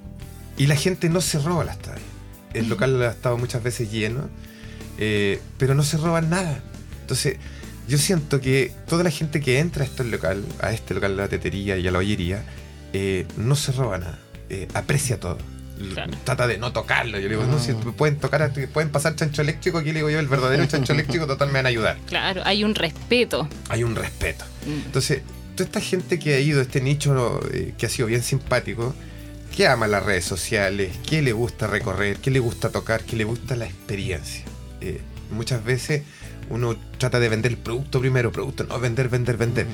y 0.57 0.65
la 0.67 0.75
gente 0.75 1.09
no 1.09 1.21
se 1.21 1.39
roba 1.39 1.63
las 1.63 1.77
toallas. 1.79 2.01
El 2.53 2.67
local 2.69 3.01
ha 3.03 3.11
estado 3.11 3.37
muchas 3.37 3.61
veces 3.61 3.91
lleno, 3.91 4.29
eh, 4.97 5.39
pero 5.57 5.75
no 5.75 5.83
se 5.83 5.97
roban 5.97 6.29
nada. 6.29 6.63
Entonces, 7.01 7.37
yo 7.87 7.97
siento 7.97 8.41
que 8.41 8.71
toda 8.87 9.03
la 9.03 9.11
gente 9.11 9.39
que 9.41 9.59
entra 9.59 9.83
a 9.83 9.85
este 9.85 10.03
local, 10.03 10.43
a 10.61 10.71
este 10.71 10.93
local 10.93 11.15
de 11.15 11.21
la 11.23 11.27
tetería 11.27 11.77
y 11.77 11.87
a 11.87 11.91
la 11.91 11.99
ollería, 11.99 12.43
eh, 12.93 13.25
no 13.37 13.55
se 13.55 13.71
roba 13.71 13.97
nada, 13.99 14.19
aprecia 14.73 15.19
todo. 15.19 15.37
Claro. 15.93 16.11
Trata 16.23 16.47
de 16.47 16.57
no 16.57 16.73
tocarlo. 16.73 17.19
Yo 17.19 17.29
le 17.29 17.35
digo, 17.35 17.47
no, 17.47 17.59
si 17.59 17.73
pueden 17.73 18.17
tocar, 18.17 18.51
pueden 18.73 18.89
pasar 18.89 19.15
chancho 19.15 19.41
eléctrico, 19.41 19.77
aquí 19.77 19.91
le 19.91 19.99
digo 19.99 20.09
yo, 20.09 20.19
el 20.19 20.27
verdadero 20.27 20.65
chancho 20.67 20.93
eléctrico, 20.93 21.27
total 21.27 21.47
me 21.47 21.55
van 21.55 21.65
a 21.65 21.69
ayudar. 21.69 21.97
Claro, 22.05 22.41
hay 22.45 22.63
un 22.63 22.75
respeto. 22.75 23.47
Hay 23.69 23.83
un 23.83 23.95
respeto. 23.95 24.45
Mm. 24.65 24.85
Entonces, 24.85 25.21
toda 25.55 25.65
esta 25.65 25.81
gente 25.81 26.19
que 26.19 26.35
ha 26.35 26.39
ido 26.39 26.59
a 26.59 26.63
este 26.63 26.81
nicho 26.81 27.41
eh, 27.53 27.73
que 27.77 27.85
ha 27.85 27.89
sido 27.89 28.07
bien 28.07 28.23
simpático, 28.23 28.93
que 29.55 29.67
ama 29.67 29.87
las 29.87 30.03
redes 30.03 30.25
sociales, 30.25 30.91
que 31.07 31.21
le 31.21 31.33
gusta 31.33 31.67
recorrer, 31.67 32.17
que 32.17 32.31
le 32.31 32.39
gusta 32.39 32.69
tocar, 32.69 33.03
que 33.03 33.15
le 33.15 33.23
gusta 33.23 33.55
la 33.55 33.65
experiencia. 33.65 34.43
Eh, 34.81 35.01
muchas 35.31 35.63
veces 35.63 36.03
uno 36.49 36.77
trata 36.97 37.19
de 37.19 37.29
vender 37.29 37.51
el 37.51 37.57
producto 37.57 37.99
primero, 37.99 38.31
producto, 38.31 38.63
no 38.63 38.79
vender, 38.79 39.09
vender, 39.09 39.37
vender. 39.37 39.67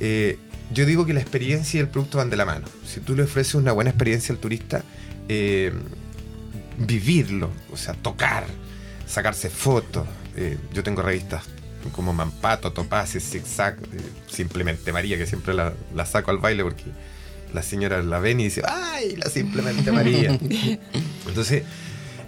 Eh, 0.00 0.38
yo 0.72 0.86
digo 0.86 1.04
que 1.06 1.12
la 1.12 1.20
experiencia 1.20 1.78
y 1.78 1.80
el 1.80 1.88
producto 1.88 2.18
van 2.18 2.30
de 2.30 2.36
la 2.36 2.44
mano. 2.44 2.66
Si 2.86 3.00
tú 3.00 3.14
le 3.14 3.24
ofreces 3.24 3.54
una 3.54 3.72
buena 3.72 3.90
experiencia 3.90 4.34
al 4.34 4.38
turista, 4.40 4.82
eh, 5.28 5.72
vivirlo, 6.78 7.50
o 7.72 7.76
sea, 7.76 7.94
tocar, 7.94 8.44
sacarse 9.06 9.50
fotos. 9.50 10.06
Eh, 10.36 10.58
yo 10.72 10.82
tengo 10.82 11.02
revistas 11.02 11.44
como 11.92 12.12
Mampato, 12.12 12.72
Topaces, 12.72 13.22
Zigzag, 13.28 13.74
eh, 13.92 14.00
simplemente 14.30 14.92
María, 14.92 15.18
que 15.18 15.26
siempre 15.26 15.52
la, 15.54 15.72
la 15.94 16.06
saco 16.06 16.30
al 16.30 16.38
baile 16.38 16.62
porque 16.62 16.84
la 17.52 17.62
señora 17.62 18.02
la 18.02 18.18
ven 18.18 18.40
y 18.40 18.44
dice, 18.44 18.62
¡ay, 18.66 19.16
la 19.16 19.28
simplemente 19.28 19.90
María! 19.92 20.38
Entonces, 21.26 21.64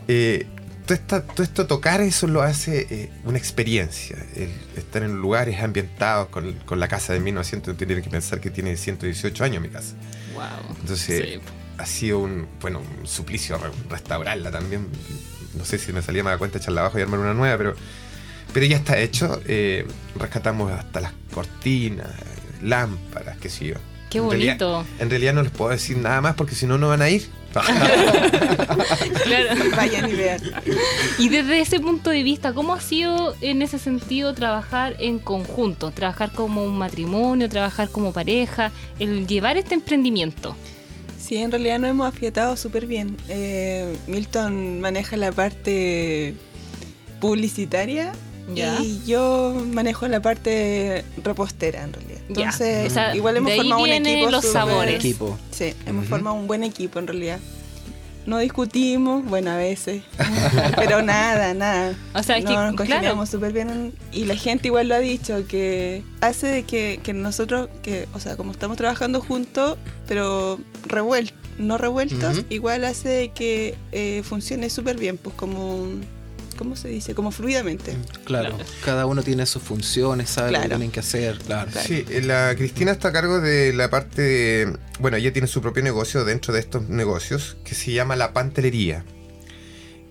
eh, 0.08 0.46
todo, 0.86 0.94
esta- 0.94 1.22
todo 1.22 1.42
esto 1.44 1.66
tocar 1.66 2.00
eso 2.02 2.26
lo 2.26 2.42
hace 2.42 3.10
una 3.24 3.38
experiencia. 3.38 4.16
El 4.36 4.50
estar 4.76 5.02
en 5.02 5.16
lugares 5.16 5.58
ambientados 5.62 6.28
con, 6.28 6.52
con 6.66 6.78
la 6.80 6.88
casa 6.88 7.12
de 7.14 7.20
1900, 7.20 7.76
tiene 7.76 8.02
que 8.02 8.10
pensar 8.10 8.40
que 8.40 8.50
tiene 8.50 8.76
118 8.76 9.44
años 9.44 9.62
mi 9.62 9.68
casa. 9.70 9.94
Wow. 10.34 10.76
Entonces, 10.80 11.24
Sí. 11.24 11.40
Ha 11.78 11.86
sido 11.86 12.18
un, 12.20 12.46
bueno, 12.60 12.80
un 13.00 13.06
suplicio 13.06 13.58
re- 13.58 13.70
restaurarla 13.90 14.50
también. 14.50 14.86
No 15.56 15.64
sé 15.64 15.78
si 15.78 15.92
me 15.92 16.02
salía 16.02 16.22
más 16.24 16.34
a 16.34 16.38
cuenta 16.38 16.58
echarla 16.58 16.80
abajo 16.82 16.98
y 16.98 17.02
armar 17.02 17.20
una 17.20 17.34
nueva, 17.34 17.56
pero, 17.56 17.74
pero 18.52 18.66
ya 18.66 18.76
está 18.76 18.98
hecho. 18.98 19.40
Eh, 19.46 19.86
rescatamos 20.18 20.70
hasta 20.72 21.00
las 21.00 21.12
cortinas, 21.32 22.08
lámparas, 22.62 23.36
qué 23.38 23.48
sé 23.48 23.66
yo. 23.66 23.74
Qué 24.10 24.18
En 24.18 24.30
realidad- 24.30 24.58
bonito. 24.58 24.86
En 24.98 25.10
realidad 25.10 25.34
no 25.34 25.42
les 25.42 25.52
puedo 25.52 25.70
decir 25.70 25.96
nada 25.96 26.20
más 26.20 26.34
porque 26.34 26.54
si 26.54 26.66
no, 26.66 26.78
no 26.78 26.88
van 26.88 27.02
a 27.02 27.10
ir. 27.10 27.26
Claro. 29.24 29.76
Vayan 29.76 30.08
y 30.10 30.12
vean. 30.14 30.40
Y 31.18 31.28
desde 31.28 31.60
ese 31.60 31.80
punto 31.80 32.10
de 32.10 32.22
vista, 32.22 32.52
¿cómo 32.52 32.74
ha 32.74 32.80
sido 32.80 33.34
en 33.40 33.62
ese 33.62 33.78
sentido 33.78 34.34
trabajar 34.34 34.96
en 34.98 35.18
conjunto? 35.18 35.90
Trabajar 35.90 36.32
como 36.32 36.64
un 36.64 36.76
matrimonio, 36.78 37.48
trabajar 37.48 37.88
como 37.90 38.12
pareja, 38.12 38.72
el 38.98 39.26
llevar 39.26 39.56
este 39.56 39.74
emprendimiento. 39.74 40.56
Sí, 41.26 41.36
en 41.38 41.50
realidad 41.50 41.78
nos 41.78 41.90
hemos 41.90 42.06
afiatado 42.06 42.56
súper 42.56 42.86
bien. 42.86 43.16
Eh, 43.28 43.96
Milton 44.06 44.80
maneja 44.80 45.16
la 45.16 45.32
parte 45.32 46.34
publicitaria 47.20 48.12
Ya. 48.54 48.78
y 48.82 49.00
yo 49.06 49.54
manejo 49.72 50.06
la 50.08 50.20
parte 50.20 51.02
repostera 51.22 51.82
en 51.84 51.92
realidad. 51.94 52.20
Entonces, 52.28 52.90
O 52.90 52.94
sea, 52.94 53.16
igual 53.16 53.36
hemos 53.38 53.46
de 53.48 53.52
ahí 53.54 53.58
formado 53.60 53.82
un 53.82 53.88
equipo. 53.90 54.30
los 54.30 54.44
súper- 54.44 54.52
sabores. 54.52 54.94
Equipo. 54.96 55.38
Sí, 55.50 55.72
hemos 55.86 56.06
formado 56.06 56.36
un 56.36 56.46
buen 56.46 56.62
equipo 56.62 56.98
en 56.98 57.06
realidad. 57.06 57.38
No 58.26 58.38
discutimos, 58.38 59.24
bueno, 59.24 59.50
a 59.50 59.56
veces, 59.56 60.02
pero 60.76 61.02
nada, 61.02 61.52
nada. 61.52 61.94
O 62.14 62.22
sea, 62.22 62.38
es 62.38 62.44
no, 62.44 62.50
que, 62.50 62.56
nos 62.56 62.64
claro, 62.64 62.76
congeniamos 62.76 63.28
súper 63.28 63.52
bien 63.52 63.92
y 64.12 64.24
la 64.24 64.34
gente 64.34 64.68
igual 64.68 64.88
lo 64.88 64.94
ha 64.94 64.98
dicho, 64.98 65.46
que 65.46 66.02
hace 66.20 66.46
de 66.46 66.62
que, 66.62 67.00
que 67.02 67.12
nosotros, 67.12 67.68
que, 67.82 68.08
o 68.14 68.20
sea, 68.20 68.36
como 68.36 68.52
estamos 68.52 68.76
trabajando 68.76 69.20
juntos, 69.20 69.76
pero 70.08 70.58
revueltos, 70.86 71.36
no 71.58 71.78
revueltos, 71.78 72.44
igual 72.48 72.84
hace 72.84 73.08
de 73.08 73.28
que 73.28 73.76
eh, 73.92 74.22
funcione 74.24 74.70
súper 74.70 74.98
bien, 74.98 75.18
pues 75.18 75.34
como, 75.36 75.86
¿cómo 76.54 76.76
se 76.76 76.88
dice? 76.88 77.14
Como 77.14 77.30
fluidamente. 77.30 77.96
Claro, 78.24 78.56
Claro. 78.56 78.64
cada 78.84 79.06
uno 79.06 79.22
tiene 79.22 79.46
sus 79.46 79.62
funciones, 79.62 80.30
sabe 80.30 80.52
lo 80.52 80.58
que 80.58 80.64
Claro. 80.66 80.76
tienen 80.76 80.90
que 80.92 81.00
hacer, 81.00 81.38
claro. 81.38 81.70
Claro. 81.70 81.86
Sí, 81.86 82.04
eh, 82.08 82.22
la 82.22 82.54
Cristina 82.56 82.92
está 82.92 83.08
a 83.08 83.12
cargo 83.12 83.40
de 83.40 83.72
la 83.72 83.90
parte 83.90 84.22
de- 84.22 84.76
Bueno, 85.00 85.16
ella 85.16 85.32
tiene 85.32 85.48
su 85.48 85.60
propio 85.60 85.82
negocio 85.82 86.24
dentro 86.24 86.52
de 86.54 86.60
estos 86.60 86.88
negocios 86.88 87.56
que 87.64 87.74
se 87.74 87.92
llama 87.92 88.16
La 88.16 88.32
Pantelería. 88.32 89.04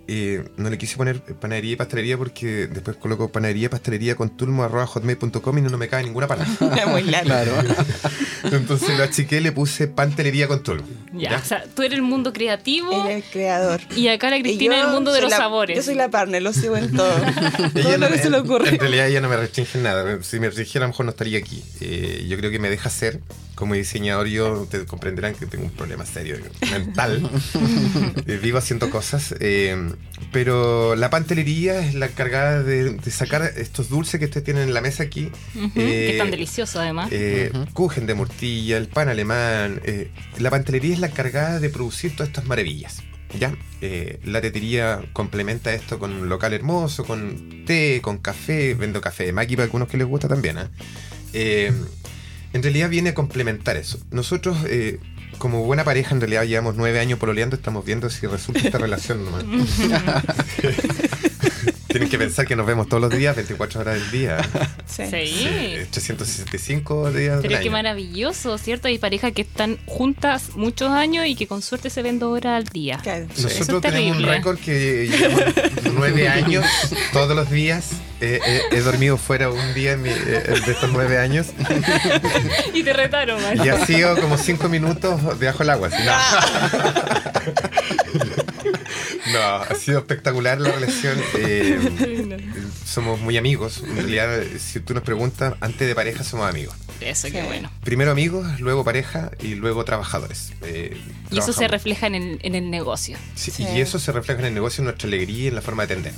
Eh, 0.08 0.44
no 0.58 0.70
le 0.70 0.78
quise 0.78 0.98
poner 0.98 1.22
panadería 1.22 1.74
y 1.74 1.76
pastelería 1.78 2.18
porque 2.18 2.68
después 2.68 2.98
coloco 2.98 3.32
panadería 3.32 3.68
y 3.68 3.70
pastelería 3.70 4.16
con 4.16 4.36
tulmo 4.36 4.64
arroba 4.64 4.86
hotmail.com 4.86 5.58
y 5.58 5.62
no, 5.62 5.70
no 5.70 5.78
me 5.78 5.88
cabe 5.88 6.04
ninguna 6.04 6.28
palabra. 6.28 6.52
Muy 6.88 7.04
largo. 7.04 7.28
Claro. 7.30 7.54
Entonces 8.52 8.98
lo 8.98 9.04
achiqué 9.04 9.40
le 9.42 9.52
puse 9.52 9.88
pantelería 9.88 10.48
con 10.48 10.62
tulmo. 10.64 10.86
ya, 11.14 11.38
o 11.42 11.46
sea, 11.46 11.64
tú 11.76 11.82
eres 11.84 11.96
el 11.98 12.02
mundo 12.02 12.34
creativo 12.34 12.92
Él 13.06 13.12
es 13.12 13.26
el 13.26 13.32
creador. 13.32 13.82
y 13.96 14.08
acá 14.10 14.30
la 14.30 14.40
Cristina 14.42 14.78
es 14.80 14.86
el 14.86 14.92
mundo 14.92 15.14
de 15.14 15.22
los 15.22 15.32
la- 15.32 15.38
sabores. 15.38 15.78
Yo 15.78 15.84
soy 15.84 15.96
la 15.96 16.10
partner, 16.10 16.42
lo 16.42 16.52
sigo 16.54 16.76
en 16.76 16.92
todo. 16.96 17.10
Todo 17.74 17.92
no 17.94 17.98
lo 17.98 18.08
que 18.10 18.16
me- 18.18 18.22
se 18.22 18.30
le 18.30 18.38
ocurre. 18.38 18.70
En 18.70 18.80
realidad 18.80 19.08
ella 19.08 19.22
no 19.22 19.30
me 19.30 19.38
restringe 19.38 19.78
en 19.78 19.84
nada. 19.84 20.22
Si 20.24 20.40
me 20.40 20.48
restringiera 20.48 20.86
a 20.86 20.88
lo 20.88 20.92
mejor 20.92 21.06
no 21.06 21.12
estaría 21.12 21.40
aquí. 21.40 21.64
Eh, 21.80 22.26
yo 22.28 22.38
creo 22.38 22.52
que 22.52 22.60
me 22.60 22.70
deja 22.70 22.90
ser. 22.90 23.22
Como 23.56 23.76
diseñador 23.76 24.28
yo, 24.28 24.62
ustedes 24.62 24.86
comprenderán 24.88 25.36
que 25.36 25.46
tengo 25.46 25.66
un 25.66 25.72
problema 25.72 26.06
serio 26.06 26.38
mental. 26.72 27.30
Eh, 28.26 28.40
vivo 28.42 28.58
haciendo 28.58 28.90
cosas. 28.90 29.36
eh, 29.40 29.76
pero 30.32 30.96
la 30.96 31.10
pantelería 31.10 31.80
es 31.86 31.94
la 31.94 32.08
encargada 32.08 32.64
de, 32.64 32.92
de 32.94 33.12
sacar 33.12 33.44
estos 33.58 33.90
dulces 33.90 34.20
que 34.20 34.26
ustedes 34.26 34.44
tienen 34.44 34.64
en 34.64 34.74
la 34.74 34.82
mesa 34.82 35.04
aquí. 35.04 35.30
Ujú, 35.56 35.66
eh, 35.68 35.72
que 36.08 36.12
están 36.12 36.32
deliciosos 36.32 36.78
además. 36.78 37.10
Eh. 37.12 37.52
Kuchen 37.74 38.06
de 38.08 38.14
mortilla, 38.16 38.78
el 38.78 38.88
pan 38.88 39.10
alemán. 39.10 39.82
eh, 39.84 40.10
la 40.40 40.50
pantelería 40.50 40.94
es 40.94 41.00
la 41.00 41.08
encargada 41.08 41.60
de 41.60 41.70
producir 41.70 42.14
todas 42.16 42.30
estas 42.30 42.46
maravillas. 42.46 43.02
¿Ya? 43.40 43.56
Eh, 43.82 44.20
la 44.26 44.42
tetería 44.42 45.02
complementa 45.12 45.74
esto 45.74 45.98
con 46.00 46.14
un 46.14 46.30
local 46.30 46.54
hermoso, 46.54 47.04
con 47.04 47.66
té, 47.66 48.00
con 48.02 48.18
café. 48.20 48.74
Vendo 48.76 49.02
café 49.02 49.26
de 49.26 49.34
maqui 49.34 49.56
para 49.56 49.66
algunos 49.66 49.88
que 49.88 49.98
les 49.98 50.08
gusta 50.08 50.28
también. 50.28 50.58
Eh, 51.34 51.72
en 52.54 52.64
realidad 52.64 52.90
viene 52.90 53.10
a 53.10 53.14
complementar 53.14 53.76
eso. 53.78 54.00
Nosotros, 54.12 54.58
eh, 54.68 55.00
como 55.40 55.64
buena 55.66 55.84
pareja, 55.84 56.14
en 56.14 56.22
realidad 56.22 56.44
llevamos 56.46 56.76
nueve 56.76 57.00
años 57.00 57.20
pololeando, 57.20 57.56
estamos 57.56 57.84
viendo 57.84 58.10
si 58.10 58.28
resulta 58.28 58.62
esta 58.62 58.78
relación 58.80 59.26
nomás. 59.26 59.44
Tienen 61.94 62.10
que 62.10 62.18
pensar 62.18 62.46
que 62.48 62.56
nos 62.56 62.66
vemos 62.66 62.90
todos 62.90 63.02
los 63.02 63.12
días, 63.18 63.36
24 63.36 63.80
horas 63.82 63.96
del 63.96 64.12
día. 64.12 64.38
Sí. 64.86 65.04
Sí. 65.10 65.46
Eh, 65.48 65.88
365 65.92 67.12
días 67.12 67.34
del 67.36 67.42
Pero 67.44 67.50
qué 67.62 67.68
año. 67.68 67.72
maravilloso, 67.72 68.58
¿cierto? 68.58 68.88
Hay 68.88 68.98
parejas 68.98 69.32
que 69.32 69.44
están 69.44 69.78
juntas 69.86 70.50
muchos 70.56 70.90
años 70.92 71.26
y 71.28 71.36
que 71.36 71.48
con 71.48 71.62
suerte 71.62 71.90
se 71.90 72.02
ven 72.02 72.20
dos 72.20 72.36
horas 72.36 72.58
al 72.58 72.64
día. 72.66 73.00
Claro. 73.02 73.26
Es 73.36 73.44
Nosotros 73.44 73.82
tenemos 73.82 74.18
un 74.18 74.24
récord 74.24 74.58
que 74.60 75.08
llevamos 75.08 75.44
nueve 75.96 76.28
años, 76.28 76.66
todos 77.14 77.36
los 77.36 77.50
días. 77.50 77.86
Eh, 78.22 78.40
eh, 78.46 78.62
he 78.72 78.80
dormido 78.80 79.18
fuera 79.18 79.50
un 79.50 79.74
día 79.74 79.94
en 79.94 80.02
mi- 80.02 80.10
eh, 80.10 80.14
de 80.66 80.72
estos 80.72 80.90
nueve 80.94 81.18
años 81.18 81.48
y 82.74 82.82
te 82.84 82.94
retaron, 82.94 83.42
man. 83.42 83.58
y 83.66 83.68
ha 83.70 83.86
sido 83.86 84.16
como 84.20 84.38
cinco 84.38 84.70
minutos 84.70 85.40
debajo 85.40 85.60
del 85.60 85.70
agua. 85.72 85.90
así, 85.92 86.04
No. 86.06 86.14
No, 89.34 89.40
ha 89.40 89.76
sido 89.76 90.00
espectacular 90.00 90.60
la 90.62 90.72
relación. 90.72 91.18
eh, 91.38 92.38
somos 92.86 93.20
muy 93.20 93.38
amigos. 93.38 93.84
En 93.86 93.96
realidad, 93.98 94.42
si 94.60 94.80
tú 94.80 94.94
nos 94.94 95.04
preguntas, 95.04 95.56
antes 95.62 95.88
de 95.88 95.96
pareja 95.96 96.24
somos 96.24 96.48
amigos. 96.50 96.76
Eso, 97.02 97.28
qué 97.32 97.42
Sí. 97.42 97.48
bueno. 97.48 97.70
Primero 97.84 98.12
amigos, 98.12 98.60
luego 98.62 98.84
pareja 98.86 99.32
y 99.42 99.56
luego 99.56 99.84
trabajadores. 99.84 100.54
Eh, 100.62 100.96
Y 101.32 101.40
eso 101.40 101.52
se 101.52 101.68
refleja 101.68 102.08
en 102.08 102.16
el, 102.16 102.40
en 102.44 102.56
el 102.56 102.70
negocio. 102.70 103.18
Sí, 103.36 103.52
Sí. 103.52 103.66
Y 103.76 103.82
eso 103.82 104.00
se 104.00 104.12
refleja 104.12 104.40
en 104.42 104.48
el 104.48 104.54
negocio, 104.54 104.82
en 104.82 104.86
nuestra 104.86 105.08
alegría 105.08 105.44
y 105.44 105.48
en 105.48 105.56
la 105.56 105.62
forma 105.62 105.86
de 105.86 105.94
atender. 105.94 106.14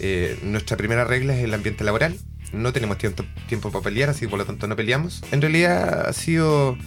Eh, 0.00 0.38
nuestra 0.42 0.76
primera 0.76 1.04
regla 1.04 1.34
es 1.36 1.42
el 1.42 1.52
ambiente 1.54 1.82
laboral. 1.84 2.16
No 2.52 2.72
tenemos 2.72 2.98
tiempo, 2.98 3.24
tiempo 3.48 3.70
para 3.72 3.82
pelear, 3.84 4.10
así 4.10 4.20
que 4.20 4.28
por 4.28 4.38
lo 4.38 4.44
tanto 4.46 4.66
no 4.68 4.76
peleamos. 4.76 5.22
En 5.32 5.40
realidad 5.42 6.06
ha 6.08 6.12
sido, 6.12 6.78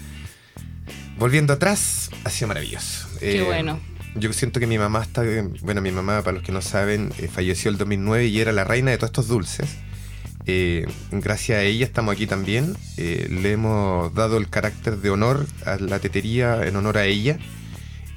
volviendo 1.17 1.53
atrás, 1.53 2.09
ha 2.23 2.29
sido 2.29 2.47
maravilloso. 2.47 3.07
Qué 3.19 3.41
Eh, 3.41 3.43
bueno. 3.43 3.79
Yo 4.15 4.33
siento 4.33 4.59
que 4.59 4.67
mi 4.67 4.77
mamá 4.77 5.03
está, 5.03 5.23
bueno, 5.61 5.81
mi 5.81 5.91
mamá, 5.91 6.21
para 6.21 6.33
los 6.33 6.43
que 6.43 6.51
no 6.51 6.61
saben, 6.61 7.13
eh, 7.17 7.29
falleció 7.29 7.71
el 7.71 7.77
2009 7.77 8.25
y 8.25 8.41
era 8.41 8.51
la 8.51 8.65
reina 8.65 8.91
de 8.91 8.97
todos 8.97 9.09
estos 9.09 9.27
dulces. 9.29 9.77
Eh, 10.47 10.85
gracias 11.11 11.59
a 11.59 11.63
ella 11.63 11.85
estamos 11.85 12.13
aquí 12.13 12.27
también. 12.27 12.75
Eh, 12.97 13.27
le 13.29 13.53
hemos 13.53 14.13
dado 14.13 14.37
el 14.37 14.49
carácter 14.49 14.97
de 14.97 15.09
honor 15.09 15.45
a 15.65 15.77
la 15.77 15.99
tetería 15.99 16.65
en 16.67 16.75
honor 16.75 16.97
a 16.97 17.05
ella. 17.05 17.37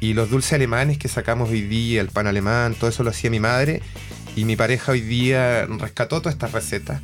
Y 0.00 0.14
los 0.14 0.30
dulces 0.30 0.54
alemanes 0.54 0.98
que 0.98 1.08
sacamos 1.08 1.50
hoy 1.50 1.62
día, 1.62 2.00
el 2.00 2.08
pan 2.08 2.26
alemán, 2.26 2.74
todo 2.74 2.90
eso 2.90 3.04
lo 3.04 3.10
hacía 3.10 3.30
mi 3.30 3.40
madre. 3.40 3.80
Y 4.34 4.44
mi 4.44 4.56
pareja 4.56 4.92
hoy 4.92 5.00
día 5.00 5.66
rescató 5.66 6.20
todas 6.20 6.34
estas 6.34 6.50
recetas. 6.52 7.02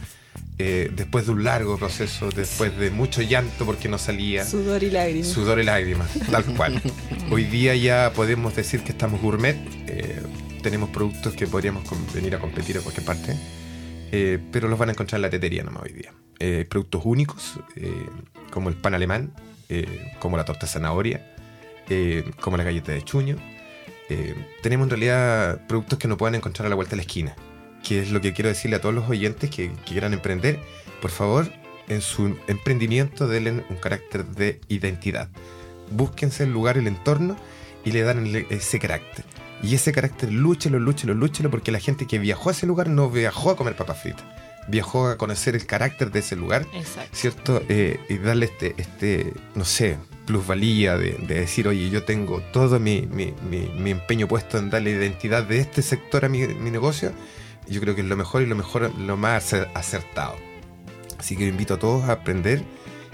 Eh, 0.63 0.91
después 0.95 1.27
de 1.27 1.33
un 1.33 1.43
largo 1.45 1.79
proceso, 1.79 2.29
después 2.31 2.77
de 2.77 2.91
mucho 2.91 3.23
llanto 3.23 3.65
porque 3.65 3.89
no 3.89 3.97
salía. 3.99 4.45
Sudor 4.45 4.83
y 4.83 4.91
lágrimas. 4.91 5.29
Sudor 5.29 5.59
y 5.61 5.65
lágrimas, 5.65 6.11
tal 6.31 6.45
cual. 6.45 6.81
Hoy 7.31 7.45
día 7.45 7.75
ya 7.75 8.13
podemos 8.15 8.55
decir 8.55 8.83
que 8.83 8.93
estamos 8.93 9.21
gourmet. 9.23 9.57
eh, 9.89 10.21
tenemos 10.63 10.91
productos 10.91 11.33
que 11.35 11.47
podríamos 11.47 11.85
venir 12.13 12.35
a 12.35 12.39
competir 12.39 12.77
a 12.77 12.81
cualquier 12.83 13.07
parte. 13.07 13.35
eh, 14.13 14.39
pero 14.53 14.69
los 14.69 14.79
van 14.79 14.91
a 14.91 14.93
encontrar 14.93 15.17
en 15.19 15.23
la 15.23 15.31
tetería 15.31 15.63
nomás 15.63 15.85
hoy 15.85 15.93
día. 15.93 16.13
Eh, 16.39 16.67
productos 16.69 17.03
únicos, 17.05 17.59
eh, 17.77 17.91
como 18.51 18.69
el 18.69 18.75
pan 18.75 18.93
alemán, 18.95 19.33
eh, 19.71 20.13
como 20.19 20.37
la 20.37 20.45
torta 20.45 20.67
de 20.67 20.73
zanahoria, 20.73 21.35
como 22.41 22.57
la 22.57 22.65
galleta 22.65 22.93
de 22.93 23.03
chuño. 23.03 23.37
Tenemos 24.63 24.85
en 24.87 24.91
realidad 24.91 25.67
productos 25.69 25.99
que 25.99 26.09
no 26.09 26.17
puedan 26.17 26.35
encontrar 26.35 26.67
a 26.67 26.69
la 26.69 26.75
vuelta 26.75 26.91
de 26.91 26.97
la 26.97 27.03
esquina. 27.03 27.35
Que 27.83 28.01
es 28.01 28.11
lo 28.11 28.21
que 28.21 28.33
quiero 28.33 28.49
decirle 28.49 28.77
a 28.77 28.81
todos 28.81 28.95
los 28.95 29.09
oyentes 29.09 29.51
que, 29.51 29.71
que 29.71 29.77
quieran 29.85 30.13
emprender. 30.13 30.61
Por 31.01 31.11
favor, 31.11 31.51
en 31.89 32.01
su 32.03 32.37
emprendimiento 32.47 33.27
denle 33.27 33.65
un 33.69 33.77
carácter 33.77 34.25
de 34.27 34.61
identidad. 34.69 35.29
Búsquense 35.91 36.45
el 36.45 36.53
lugar, 36.53 36.79
el 36.79 36.87
entorno 36.87 37.37
y 37.85 37.93
le 37.93 38.03
dan 38.03 38.27
ese 38.51 38.79
carácter. 38.79 39.25
Y 39.63 39.75
ese 39.75 39.93
carácter 39.93 40.33
lúchelo, 40.33 40.79
lúchelo, 40.79 41.15
lúchelo, 41.15 41.51
porque 41.51 41.73
la 41.73 41.81
gente 41.81 42.07
que 42.07 42.19
viajó 42.19 42.49
a 42.49 42.53
ese 42.53 42.67
lugar 42.67 42.89
no 42.89 43.11
viajó 43.11 43.51
a 43.51 43.57
comer 43.57 43.77
papas 43.77 44.01
fritas. 44.01 44.25
Viajó 44.69 45.09
a 45.09 45.17
conocer 45.19 45.55
el 45.57 45.67
carácter 45.67 46.13
de 46.13 46.21
ese 46.21 46.37
lugar 46.37 46.65
Exacto. 46.75 47.11
¿cierto? 47.17 47.63
Eh, 47.69 47.99
y 48.09 48.19
darle 48.19 48.47
este, 48.47 48.75
este, 48.77 49.33
no 49.55 49.65
sé, 49.65 49.97
plusvalía 50.27 50.97
de, 50.97 51.13
de 51.13 51.41
decir, 51.41 51.67
oye, 51.67 51.91
yo 51.91 52.05
tengo 52.05 52.41
todo 52.53 52.79
mi, 52.79 53.03
mi- 53.11 53.35
mi- 53.51 53.69
mi 53.77 53.91
empeño 53.91 54.29
puesto 54.29 54.59
en 54.59 54.71
darle 54.71 54.91
identidad 54.93 55.43
de 55.45 55.59
este 55.59 55.83
sector 55.83 56.25
a 56.25 56.29
mi, 56.29 56.41
negocio, 56.71 57.13
yo 57.69 57.81
creo 57.81 57.95
que 57.95 58.01
es 58.01 58.07
lo 58.07 58.17
mejor 58.17 58.43
y 58.43 58.47
lo 58.47 58.57
mejor, 58.57 58.93
lo 58.99 59.17
más 59.17 59.53
acer- 59.53 59.69
acertado. 59.75 60.37
Así 61.19 61.37
que 61.37 61.47
invito 61.47 61.75
a 61.75 61.79
todos 61.79 62.09
a 62.09 62.13
aprender 62.13 62.63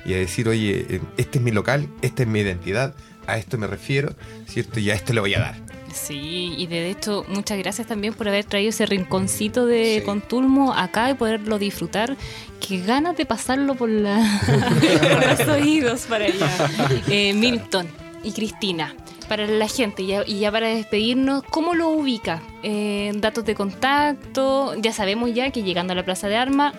y 0.04 0.14
a 0.14 0.18
decir, 0.18 0.48
oye, 0.48 0.86
eh, 0.88 1.00
este 1.16 1.38
es 1.38 1.44
mi 1.44 1.50
local, 1.50 1.88
esta 2.02 2.22
es 2.22 2.28
mi 2.28 2.40
identidad, 2.40 2.94
a 3.26 3.38
esto 3.38 3.58
me 3.58 3.66
refiero, 3.66 4.14
¿cierto? 4.46 4.78
Y 4.80 4.90
a 4.90 4.94
esto 4.94 5.12
le 5.12 5.20
voy 5.20 5.34
a 5.34 5.40
dar. 5.40 5.56
Sí, 5.92 6.54
y 6.56 6.66
de 6.66 6.90
hecho, 6.90 7.24
muchas 7.28 7.58
gracias 7.58 7.86
también 7.88 8.12
por 8.12 8.28
haber 8.28 8.44
traído 8.44 8.68
ese 8.70 8.84
rinconcito 8.86 9.64
de 9.66 9.98
Sí. 10.00 10.04
Contulmo 10.04 10.74
acá 10.74 11.10
y 11.10 11.14
poderlo 11.14 11.58
disfrutar. 11.58 12.16
Qué 12.60 12.80
ganas 12.82 13.16
de 13.16 13.24
pasarlo 13.24 13.74
por, 13.74 13.88
la, 13.88 14.40
por 15.12 15.26
los 15.26 15.48
oídos 15.48 16.02
para 16.02 16.26
allá. 16.26 16.70
Eh, 17.08 17.32
Milton 17.34 17.86
y 18.22 18.32
Cristina, 18.32 18.94
para 19.26 19.46
la 19.46 19.68
gente 19.68 20.02
y 20.02 20.08
ya, 20.08 20.22
y 20.26 20.38
ya 20.38 20.50
para 20.50 20.68
despedirnos, 20.68 21.42
¿cómo 21.50 21.74
lo 21.74 21.90
ubica? 21.90 22.42
Eh, 22.62 23.12
datos 23.16 23.44
de 23.44 23.54
contacto, 23.54 24.74
ya 24.76 24.92
sabemos 24.92 25.32
ya 25.34 25.50
que 25.50 25.62
llegando 25.62 25.92
a 25.92 25.96
la 25.96 26.04
Plaza 26.04 26.28
de 26.28 26.36
Armas, 26.36 26.74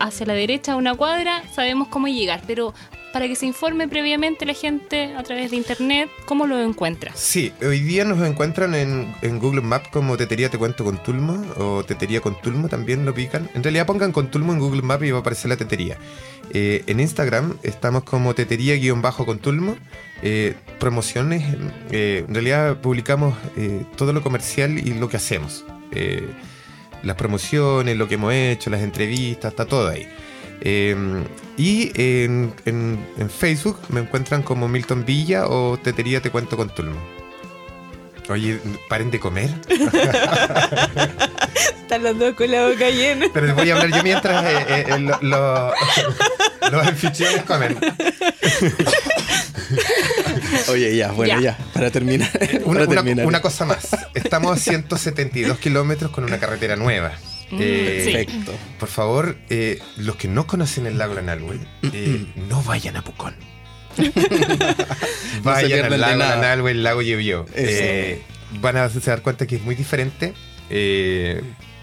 hacia 0.00 0.26
la 0.26 0.34
derecha 0.34 0.76
una 0.76 0.94
cuadra, 0.94 1.42
sabemos 1.54 1.88
cómo 1.88 2.08
llegar, 2.08 2.42
pero 2.46 2.74
para 3.16 3.28
que 3.28 3.34
se 3.36 3.46
informe 3.46 3.88
previamente 3.88 4.44
la 4.44 4.52
gente 4.52 5.14
a 5.14 5.22
través 5.22 5.50
de 5.50 5.56
internet, 5.56 6.10
¿cómo 6.26 6.46
lo 6.46 6.60
encuentra? 6.60 7.12
Sí, 7.14 7.50
hoy 7.62 7.80
día 7.80 8.04
nos 8.04 8.20
encuentran 8.20 8.74
en, 8.74 9.38
Google 9.38 9.62
Maps 9.62 9.88
como 9.88 10.18
Tetería 10.18 10.50
Te 10.50 10.58
Cuento 10.58 10.84
con 10.84 11.02
Tulmo 11.02 11.42
o 11.56 11.82
Tetería 11.82 12.20
con 12.20 12.38
Tulmo, 12.42 12.68
también 12.68 13.06
lo 13.06 13.14
pican. 13.14 13.48
En 13.54 13.62
realidad 13.62 13.86
pongan 13.86 14.12
con 14.12 14.30
Tulmo 14.30 14.52
en 14.52 14.58
Google 14.58 14.82
Maps 14.82 15.04
y 15.04 15.12
va 15.12 15.16
a 15.16 15.20
aparecer 15.22 15.48
la 15.48 15.56
tetería. 15.56 15.96
Eh, 16.50 16.84
en 16.86 17.00
Instagram 17.00 17.56
estamos 17.62 18.04
como 18.04 18.34
Tetería-con 18.34 19.38
Tulmo. 19.38 19.76
Eh, 20.22 20.54
promociones, 20.78 21.42
eh, 21.90 22.24
en 22.28 22.34
realidad 22.34 22.82
publicamos 22.82 23.34
todo 23.96 24.12
lo 24.12 24.22
comercial 24.22 24.78
y 24.78 24.92
lo 24.92 25.08
que 25.08 25.16
hacemos. 25.16 25.64
Las 27.02 27.16
promociones, 27.16 27.96
lo 27.96 28.08
que 28.08 28.14
hemos 28.14 28.32
hecho, 28.32 28.70
las 28.70 28.80
entrevistas, 28.82 29.52
está 29.52 29.64
todo 29.66 29.88
ahí. 29.88 30.08
Eh, 30.60 30.96
y 31.56 31.92
en, 31.94 32.52
en- 32.64 32.98
en 33.18 33.30
Facebook 33.30 33.78
me 33.90 34.00
encuentran 34.00 34.42
como 34.42 34.68
Milton 34.68 35.04
Villa 35.04 35.46
o 35.46 35.78
Tetería 35.78 36.20
Te 36.20 36.30
Cuento 36.30 36.56
con 36.56 36.74
Tulmo. 36.74 36.98
Oye, 38.28 38.58
paren 38.88 39.10
de 39.10 39.20
comer. 39.20 39.50
Están 41.82 42.02
los 42.02 42.18
dos 42.18 42.34
con 42.34 42.50
la 42.50 42.66
boca 42.68 42.90
llena. 42.90 43.26
Pero 43.32 43.46
les 43.46 43.54
voy 43.54 43.70
a 43.70 43.76
hablar 43.76 43.96
yo 43.96 44.02
mientras 44.02 44.44
eh, 44.44 44.66
eh, 44.68 44.84
eh, 44.88 44.98
lo- 44.98 45.18
lo- 45.22 45.72
los 46.72 46.86
anfitriones 46.86 47.44
comen. 47.44 47.78
Oye, 50.68 50.96
ya, 50.96 51.12
bueno, 51.12 51.40
Ya. 51.40 51.56
ya, 51.58 51.58
para 51.72 51.90
terminar. 51.90 52.28
Una, 52.64 52.80
para 52.80 52.86
una- 52.90 52.94
terminar. 53.02 53.26
una 53.26 53.40
cosa 53.40 53.64
más. 53.64 53.88
Estamos 54.14 54.52
a 54.52 54.60
172 54.60 55.58
kilómetros 55.58 56.10
con 56.10 56.24
una 56.24 56.38
carretera 56.38 56.76
nueva. 56.76 57.12
Mm, 57.50 57.58
Eh, 57.60 58.02
sí. 58.04 58.12
Perfecto. 58.12 58.52
Por 58.78 58.88
favor, 58.88 59.36
eh, 59.50 59.78
los 59.96 60.16
que 60.16 60.26
no 60.28 60.46
conocen 60.46 60.86
el 60.86 60.98
lago 60.98 61.14
Lanalhue, 61.14 61.60
eh, 61.92 62.26
no 62.48 62.62
vayan 62.64 62.96
a 62.96 63.02
Pucón. 63.02 63.36
vayan 65.42 65.66
pierdan 65.70 65.84
al 65.86 65.90
de 65.92 65.98
lago 65.98 66.16
nada. 66.18 66.36
Lanalhue, 66.36 66.70
el 66.72 66.82
lago. 66.82 67.00
Eso. 67.00 67.46
Eh, 67.54 68.22
van 68.60 68.76
a 68.76 68.88
se 68.88 69.00
dar 69.00 69.22
cuenta 69.22 69.46
que 69.46 69.56
es 69.56 69.62
muy 69.62 69.74
diferente. 69.74 70.34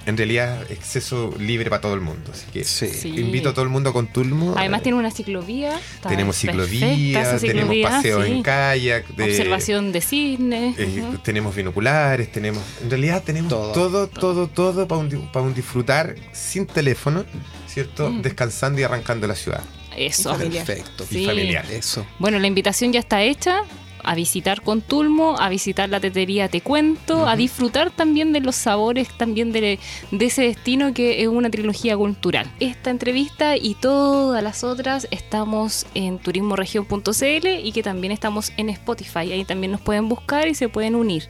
En 0.06 0.18
realidad, 0.18 0.70
exceso 0.70 1.34
libre 1.39 1.70
para 1.70 1.82
todo 1.82 1.94
el 1.94 2.02
mundo. 2.02 2.32
Así 2.34 2.46
que 2.52 2.63
Sí. 2.66 2.88
Sí. 2.89 3.08
invito 3.10 3.50
a 3.50 3.54
todo 3.54 3.63
el 3.63 3.70
mundo 3.70 3.94
con 3.94 4.08
Tulmo. 4.08 4.54
Además 4.58 4.84
tiene 4.84 4.98
una 4.98 5.12
ciclovía. 5.12 5.80
está 5.96 6.10
tenemos 6.10 6.36
ciclovía, 6.36 6.92
tenemos 7.24 7.42
ciclovía, 7.42 7.89
paseos 7.89 8.26
sí. 8.26 8.32
en 8.34 8.44
kayak, 8.44 9.08
de- 9.08 9.24
Observación 9.24 9.92
de 9.94 10.02
cisnes. 10.02 10.78
eh, 10.78 11.04
tenemos 11.24 11.56
binoculares, 11.56 12.32
tenemos. 12.32 12.62
En 12.82 12.89
realidad 12.89 13.24
tenemos 13.24 13.50
Todo. 13.50 13.72
todo, 13.72 14.08
todo, 14.08 14.48
todo, 14.48 14.88
para 14.88 15.00
un, 15.00 15.10
di- 15.10 15.30
para 15.32 15.46
un 15.46 15.54
disfrutar 15.54 16.16
sin 16.34 16.66
teléfono, 16.66 17.24
¿cierto? 17.68 18.10
Mm. 18.10 18.22
Descansando 18.22 18.82
y 18.82 18.84
arrancando 18.84 19.26
la 19.28 19.36
ciudad. 19.36 19.62
Eso. 19.96 20.36
Y. 20.44 20.50
Perfecto. 20.50 21.06
Sí. 21.10 21.20
Y 21.24 21.26
familiar. 21.28 21.66
Eso. 21.72 22.06
Bueno, 22.20 22.39
la 22.39 22.48
invitación 22.48 22.92
ya 22.92 23.00
está 23.00 23.22
hecha 23.24 23.62
a 24.04 24.16
visitar 24.16 24.62
Contulmo, 24.62 25.36
a 25.39 25.50
visitar 25.50 25.89
la 25.89 26.00
tetería 26.00 26.50
Te 26.50 26.62
Cuento, 26.62 27.28
a 27.28 27.36
disfrutar 27.36 27.92
también 27.92 28.34
de 28.34 28.42
los 28.42 28.56
sabores 28.56 29.08
también 29.18 29.52
de, 29.52 29.80
de 30.12 30.26
ese 30.26 30.44
destino 30.44 30.94
que 30.94 31.22
es 31.22 31.28
una 31.28 31.50
trilogía 31.50 31.96
cultural. 31.98 32.50
Esta 32.60 32.89
entrevista 32.89 33.58
y 33.58 33.76
todas 33.76 34.44
las 34.44 34.63
otras 34.63 35.08
estamos 35.12 35.86
en 35.94 36.20
turismoregion.cl 36.20 37.48
y 37.63 37.72
que 37.72 37.84
también 37.84 38.12
estamos 38.12 38.54
en 38.58 38.70
Spotify. 38.70 39.32
Ahí 39.32 39.46
también 39.46 39.72
nos 39.72 39.82
pueden 39.82 40.10
buscar 40.10 40.48
y 40.48 40.56
se 40.56 40.70
pueden 40.70 40.96
unir. 40.96 41.28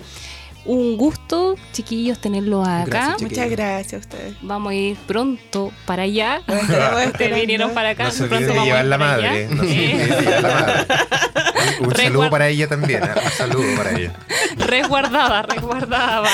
Un 0.66 0.96
gusto, 0.96 1.56
chiquillos, 1.74 2.20
tenerlos 2.20 2.66
acá. 2.66 2.86
Gracias. 2.86 3.22
Muchas 3.22 3.50
gracias 3.50 3.94
a 3.94 3.98
ustedes. 3.98 4.34
Vamos 4.42 4.72
a 4.72 4.76
ir 4.76 4.98
pronto 5.08 5.74
para 5.86 6.04
allá. 6.04 6.42
Ustedes 7.08 7.36
vinieron 7.36 7.74
para 7.74 7.90
acá. 7.90 8.06
No 8.06 8.12
se 8.12 8.28
pronto 8.28 8.36
olviden 8.36 8.48
de 8.48 8.56
vamos 8.56 8.64
a 8.64 8.66
llevar 8.66 8.84
ir 8.84 8.90
la 8.90 8.98
madre. 8.98 9.28
allá. 9.28 9.56
No 9.56 9.64
se 9.64 9.76
llevar 9.76 10.42
la 10.42 10.52
madre. 10.52 10.86
Un 11.80 11.96
saludo 11.96 12.30
para 12.30 12.48
ella 12.48 12.68
también. 12.68 13.04
¿eh? 13.04 13.10
Un 13.24 13.32
saludo 13.32 13.76
para 13.78 13.98
ella. 13.98 14.14
resguardada, 14.58 15.42
resguardada. 15.44 16.30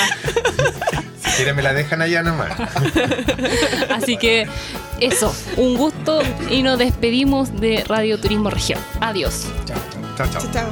Si 1.22 1.30
quieren 1.36 1.56
me 1.56 1.62
la 1.62 1.72
dejan 1.72 2.02
allá 2.02 2.22
nomás. 2.22 2.52
Así 3.90 4.16
que 4.16 4.46
eso, 5.00 5.34
un 5.56 5.76
gusto 5.76 6.22
y 6.50 6.62
nos 6.62 6.78
despedimos 6.78 7.60
de 7.60 7.84
Radio 7.86 8.18
Turismo 8.18 8.50
Región. 8.50 8.80
Adiós. 9.00 9.46
Chao, 9.66 9.76
chao. 10.16 10.30
Chao, 10.30 10.50
chao. 10.52 10.70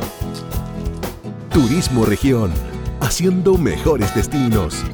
Turismo 1.52 2.04
Región, 2.04 2.52
haciendo 3.00 3.56
mejores 3.56 4.14
destinos. 4.14 4.84